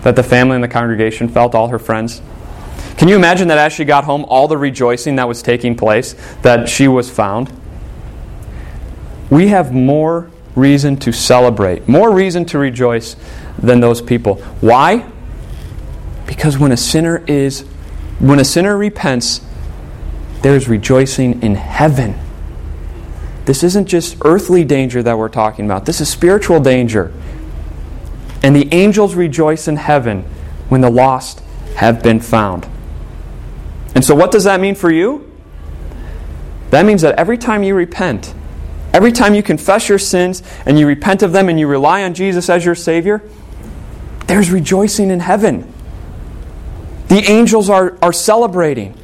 that 0.04 0.16
the 0.16 0.24
family 0.24 0.56
and 0.56 0.64
the 0.64 0.68
congregation 0.68 1.28
felt, 1.28 1.56
all 1.56 1.68
her 1.68 1.80
friends? 1.80 2.22
Can 2.98 3.08
you 3.08 3.16
imagine 3.16 3.48
that 3.48 3.58
as 3.58 3.74
she 3.74 3.84
got 3.84 4.04
home, 4.04 4.26
all 4.26 4.48
the 4.48 4.58
rejoicing 4.58 5.16
that 5.16 5.28
was 5.28 5.42
taking 5.42 5.76
place, 5.76 6.16
that 6.44 6.70
she 6.70 6.88
was 6.88 7.10
found? 7.10 7.52
We 9.30 9.48
have 9.48 9.74
more 9.74 10.30
reason 10.56 10.98
to 10.98 11.12
celebrate, 11.12 11.88
more 11.88 12.14
reason 12.14 12.46
to 12.46 12.60
rejoice 12.60 13.16
than 13.58 13.80
those 13.80 14.02
people. 14.02 14.36
Why? 14.62 15.10
Because 16.26 16.58
when 16.58 16.72
a 16.72 16.78
sinner 16.78 17.24
is 17.28 17.66
when 18.20 18.40
a 18.40 18.46
sinner 18.46 18.78
repents, 18.78 19.42
there 20.44 20.56
is 20.56 20.68
rejoicing 20.68 21.42
in 21.42 21.56
heaven. 21.56 22.16
This 23.46 23.64
isn't 23.64 23.88
just 23.88 24.18
earthly 24.24 24.64
danger 24.64 25.02
that 25.02 25.18
we're 25.18 25.30
talking 25.30 25.66
about, 25.66 25.86
this 25.86 26.00
is 26.00 26.10
spiritual 26.10 26.60
danger. 26.60 27.12
And 28.44 28.56
the 28.56 28.72
angels 28.74 29.14
rejoice 29.16 29.68
in 29.68 29.76
heaven 29.76 30.24
when 30.70 30.82
the 30.82 30.90
lost 30.90 31.42
have 31.76 32.02
been 32.02 32.20
found. 32.20 32.68
And 33.94 34.06
so, 34.06 34.16
what 34.16 34.32
does 34.32 34.46
that 34.46 34.60
mean 34.60 34.76
for 34.76 34.92
you? 34.92 35.32
That 36.70 36.86
means 36.86 37.02
that 37.02 37.16
every 37.20 37.38
time 37.38 37.64
you 37.64 37.76
repent, 37.76 38.34
every 38.94 39.12
time 39.12 39.34
you 39.34 39.44
confess 39.44 39.90
your 39.90 40.00
sins 40.00 40.44
and 40.66 40.78
you 40.80 40.88
repent 40.88 41.24
of 41.24 41.32
them 41.32 41.50
and 41.50 41.60
you 41.60 41.68
rely 41.68 42.04
on 42.04 42.14
Jesus 42.14 42.50
as 42.50 42.66
your 42.66 42.76
Savior, 42.76 43.22
there's 44.28 44.52
rejoicing 44.52 45.10
in 45.10 45.20
heaven. 45.20 45.72
The 47.08 47.24
angels 47.30 47.70
are, 47.70 47.98
are 48.02 48.14
celebrating. 48.14 48.98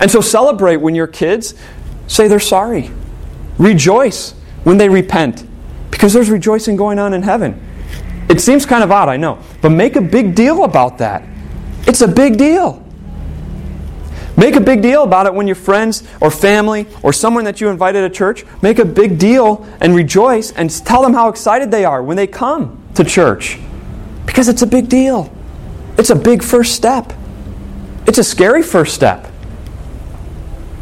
And 0.00 0.10
so 0.10 0.20
celebrate 0.20 0.76
when 0.76 0.94
your 0.94 1.06
kids 1.06 1.54
say 2.06 2.28
they're 2.28 2.40
sorry. 2.40 2.90
Rejoice 3.58 4.32
when 4.64 4.78
they 4.78 4.88
repent 4.88 5.46
because 5.90 6.12
there's 6.12 6.30
rejoicing 6.30 6.76
going 6.76 6.98
on 6.98 7.14
in 7.14 7.22
heaven. 7.22 7.62
It 8.28 8.40
seems 8.40 8.66
kind 8.66 8.82
of 8.82 8.90
odd, 8.90 9.08
I 9.08 9.16
know, 9.16 9.38
but 9.60 9.70
make 9.70 9.96
a 9.96 10.00
big 10.00 10.34
deal 10.34 10.64
about 10.64 10.98
that. 10.98 11.22
It's 11.86 12.00
a 12.00 12.08
big 12.08 12.36
deal. 12.36 12.85
Make 14.36 14.54
a 14.54 14.60
big 14.60 14.82
deal 14.82 15.02
about 15.02 15.26
it 15.26 15.34
when 15.34 15.46
your 15.46 15.56
friends 15.56 16.02
or 16.20 16.30
family 16.30 16.86
or 17.02 17.12
someone 17.12 17.44
that 17.44 17.60
you 17.60 17.68
invited 17.68 18.02
to 18.02 18.10
church, 18.10 18.44
make 18.60 18.78
a 18.78 18.84
big 18.84 19.18
deal 19.18 19.66
and 19.80 19.94
rejoice 19.94 20.52
and 20.52 20.70
tell 20.84 21.02
them 21.02 21.14
how 21.14 21.28
excited 21.28 21.70
they 21.70 21.84
are 21.84 22.02
when 22.02 22.16
they 22.16 22.26
come 22.26 22.82
to 22.94 23.04
church. 23.04 23.58
Because 24.26 24.48
it's 24.48 24.62
a 24.62 24.66
big 24.66 24.88
deal. 24.88 25.32
It's 25.96 26.10
a 26.10 26.16
big 26.16 26.42
first 26.42 26.74
step. 26.74 27.12
It's 28.06 28.18
a 28.18 28.24
scary 28.24 28.62
first 28.62 28.94
step, 28.94 29.26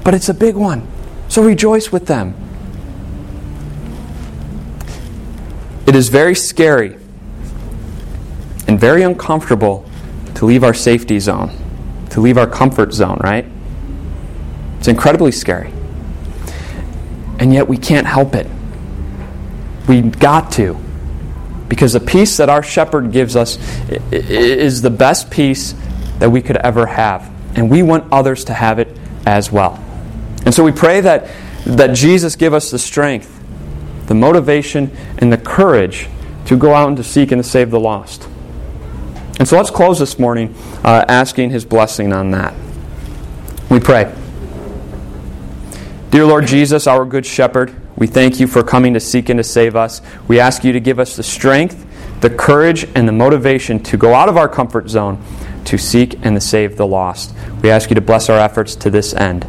but 0.03 0.13
it's 0.15 0.29
a 0.29 0.35
big 0.35 0.57
one. 0.57 0.87
So 1.29 1.43
rejoice 1.43 1.91
with 1.91 2.07
them. 2.07 2.35
It 5.87 5.95
is 5.95 6.09
very 6.09 6.35
scary 6.35 6.97
and 8.67 8.81
very 8.81 9.03
uncomfortable 9.03 9.89
to 10.35 10.45
leave 10.45 10.65
our 10.65 10.75
safety 10.75 11.19
zone, 11.21 11.51
to 12.15 12.21
leave 12.21 12.39
our 12.39 12.47
comfort 12.47 12.93
zone, 12.93 13.19
right? 13.25 13.45
It's 14.79 14.87
incredibly 14.87 15.33
scary. 15.33 15.73
And 17.41 17.53
yet 17.53 17.67
we 17.67 17.77
can't 17.77 18.07
help 18.07 18.37
it. 18.37 18.47
We 19.89 20.01
got 20.01 20.53
to. 20.53 20.79
Because 21.69 21.95
the 21.95 21.99
peace 21.99 22.37
that 22.37 22.49
our 22.49 22.63
shepherd 22.63 23.11
gives 23.11 23.35
us 23.35 23.59
is 24.13 24.81
the 24.81 24.91
best 24.91 25.29
peace 25.29 25.75
that 26.21 26.31
we 26.31 26.41
could 26.41 26.57
ever 26.59 26.87
have. 26.87 27.29
And 27.57 27.69
we 27.69 27.83
want 27.83 28.13
others 28.13 28.45
to 28.45 28.55
have 28.55 28.79
it 28.79 28.97
as 29.27 29.51
well. 29.51 29.83
And 30.45 30.55
so 30.55 30.63
we 30.63 30.71
pray 30.71 31.01
that, 31.01 31.29
that 31.67 31.97
Jesus 31.97 32.37
give 32.37 32.55
us 32.55 32.71
the 32.71 32.79
strength, 32.79 33.43
the 34.07 34.15
motivation, 34.15 34.97
and 35.19 35.33
the 35.33 35.39
courage 35.39 36.07
to 36.47 36.57
go 36.57 36.75
out 36.75 36.87
and 36.87 36.97
to 36.97 37.03
seek 37.03 37.33
and 37.33 37.43
to 37.43 37.49
save 37.49 37.73
the 37.73 37.81
lost. 37.81 38.29
And 39.39 39.49
so 39.49 39.57
let's 39.57 39.71
close 39.71 39.99
this 39.99 40.19
morning 40.19 40.55
uh, 40.85 41.05
asking 41.09 41.51
his 41.51 41.65
blessing 41.65 42.13
on 42.13 42.31
that. 42.31 42.55
We 43.71 43.81
pray. 43.81 44.15
Dear 46.11 46.27
Lord 46.27 46.47
Jesus, 46.47 46.87
our 46.87 47.05
good 47.05 47.27
shepherd, 47.27 47.75
we 47.97 48.07
thank 48.07 48.39
you 48.39 48.47
for 48.47 48.63
coming 48.63 48.95
to 48.95 49.01
seek 49.01 49.29
and 49.29 49.39
to 49.39 49.45
save 49.45 49.75
us. 49.75 50.01
We 50.29 50.39
ask 50.39 50.63
you 50.63 50.73
to 50.73 50.81
give 50.81 51.01
us 51.01 51.17
the 51.17 51.25
strength, 51.25 51.85
the 52.21 52.31
courage, 52.31 52.87
and 52.95 53.09
the 53.09 53.13
motivation 53.13 53.83
to 53.85 53.97
go 53.97 54.15
out 54.15 54.29
of 54.29 54.37
our 54.37 54.49
comfort 54.49 54.89
zone 54.89 55.21
to 55.65 55.79
seek 55.79 56.15
and 56.25 56.37
to 56.37 56.41
save 56.41 56.77
the 56.77 56.87
lost. 56.87 57.35
We 57.63 57.71
ask 57.71 57.91
you 57.91 57.95
to 57.95 58.01
bless 58.01 58.29
our 58.29 58.39
efforts 58.39 58.77
to 58.77 58.91
this 58.91 59.15
end. 59.15 59.47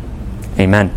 Amen. 0.60 0.91